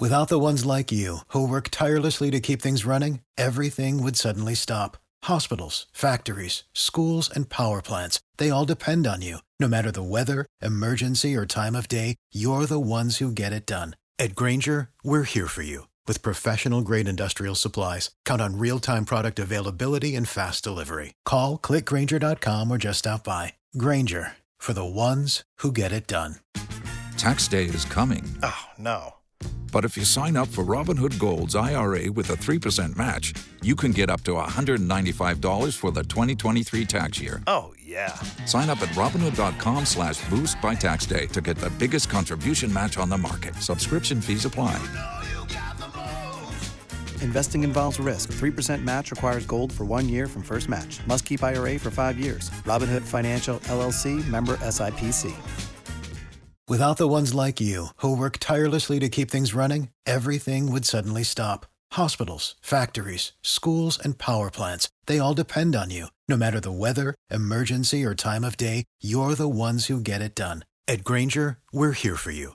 Without 0.00 0.26
the 0.26 0.36
ones 0.36 0.62
like 0.64 0.94
you, 0.94 1.20
who 1.34 1.40
work 1.40 1.68
tirelessly 1.68 2.30
to 2.30 2.38
keep 2.38 2.60
things 2.60 2.84
running, 2.84 3.20
everything 3.34 3.98
would 3.98 4.16
suddenly 4.16 4.54
stop. 4.54 4.98
Hospitals, 5.24 5.88
factories, 5.92 6.64
schools, 6.72 7.28
and 7.34 7.44
power 7.48 7.80
plants, 7.82 8.18
they 8.36 8.50
all 8.50 8.64
depend 8.64 9.06
on 9.06 9.20
you. 9.20 9.38
No 9.58 9.68
matter 9.68 9.90
the 9.90 10.10
weather, 10.16 10.46
emergency, 10.62 11.36
or 11.36 11.44
time 11.44 11.76
of 11.76 11.86
day, 11.86 12.14
you're 12.32 12.66
the 12.66 12.86
ones 12.98 13.18
who 13.18 13.30
get 13.30 13.52
it 13.52 13.66
done. 13.66 13.90
At 14.18 14.34
Granger, 14.34 14.88
we're 15.04 15.24
here 15.34 15.46
for 15.46 15.62
you 15.62 15.89
with 16.10 16.22
professional 16.22 16.82
grade 16.82 17.06
industrial 17.06 17.54
supplies. 17.54 18.10
Count 18.26 18.42
on 18.42 18.58
real 18.58 18.80
time 18.80 19.04
product 19.04 19.38
availability 19.38 20.16
and 20.16 20.28
fast 20.28 20.64
delivery. 20.64 21.14
Call 21.24 21.56
clickgranger.com 21.56 22.68
or 22.68 22.78
just 22.78 22.98
stop 22.98 23.22
by. 23.22 23.52
Granger 23.78 24.32
for 24.58 24.72
the 24.72 24.84
ones 24.84 25.44
who 25.58 25.70
get 25.70 25.92
it 25.92 26.08
done. 26.08 26.34
Tax 27.16 27.46
day 27.46 27.66
is 27.66 27.84
coming. 27.84 28.24
Oh, 28.42 28.64
no 28.76 29.14
But 29.70 29.84
if 29.84 29.96
you 29.96 30.04
sign 30.04 30.36
up 30.36 30.48
for 30.48 30.64
Robinhood 30.64 31.16
Gold's 31.16 31.54
IRA 31.54 32.10
with 32.10 32.28
a 32.30 32.36
3% 32.36 32.96
match, 32.96 33.32
you 33.62 33.76
can 33.76 33.92
get 33.92 34.10
up 34.10 34.24
to 34.24 34.32
$195 34.32 35.76
for 35.76 35.92
the 35.92 36.02
2023 36.02 36.84
tax 36.86 37.20
year. 37.20 37.40
Oh, 37.46 37.72
yeah. 37.80 38.14
Sign 38.46 38.68
up 38.68 38.82
at 38.82 38.88
Robinhood.com 38.96 39.84
slash 39.84 40.28
boost 40.28 40.60
by 40.60 40.74
tax 40.74 41.06
day 41.06 41.26
to 41.28 41.40
get 41.40 41.56
the 41.56 41.70
biggest 41.78 42.10
contribution 42.10 42.72
match 42.72 42.98
on 42.98 43.08
the 43.08 43.18
market. 43.18 43.54
Subscription 43.62 44.20
fees 44.20 44.44
apply. 44.44 44.76
Investing 47.22 47.64
involves 47.64 47.98
risk. 47.98 48.32
3% 48.32 48.84
match 48.84 49.10
requires 49.10 49.46
gold 49.46 49.72
for 49.72 49.84
one 49.84 50.08
year 50.08 50.26
from 50.26 50.42
first 50.42 50.68
match. 50.68 51.00
Must 51.06 51.24
keep 51.24 51.42
IRA 51.42 51.78
for 51.78 51.90
five 51.90 52.18
years. 52.18 52.50
Robinhood 52.64 53.02
Financial 53.02 53.58
LLC 53.60 54.26
member 54.28 54.56
SIPC. 54.58 55.34
Without 56.68 56.98
the 56.98 57.08
ones 57.08 57.34
like 57.34 57.60
you, 57.60 57.86
who 57.96 58.16
work 58.16 58.36
tirelessly 58.38 59.00
to 59.00 59.08
keep 59.08 59.28
things 59.30 59.54
running, 59.54 59.88
everything 60.06 60.70
would 60.70 60.84
suddenly 60.84 61.24
stop. 61.24 61.66
Hospitals, 61.92 62.54
factories, 62.60 63.32
schools, 63.42 63.98
and 63.98 64.18
power 64.18 64.50
plants, 64.50 64.88
they 65.06 65.18
all 65.18 65.34
depend 65.34 65.74
on 65.74 65.90
you. 65.90 66.06
No 66.28 66.36
matter 66.36 66.60
the 66.60 66.70
weather, 66.70 67.16
emergency, 67.28 68.04
or 68.04 68.14
time 68.14 68.44
of 68.44 68.56
day, 68.56 68.84
you're 69.00 69.34
the 69.34 69.48
ones 69.48 69.86
who 69.86 70.00
get 70.00 70.22
it 70.22 70.36
done. 70.36 70.64
At 70.86 71.02
Granger, 71.02 71.58
we're 71.72 71.92
here 71.92 72.16
for 72.16 72.30
you 72.30 72.54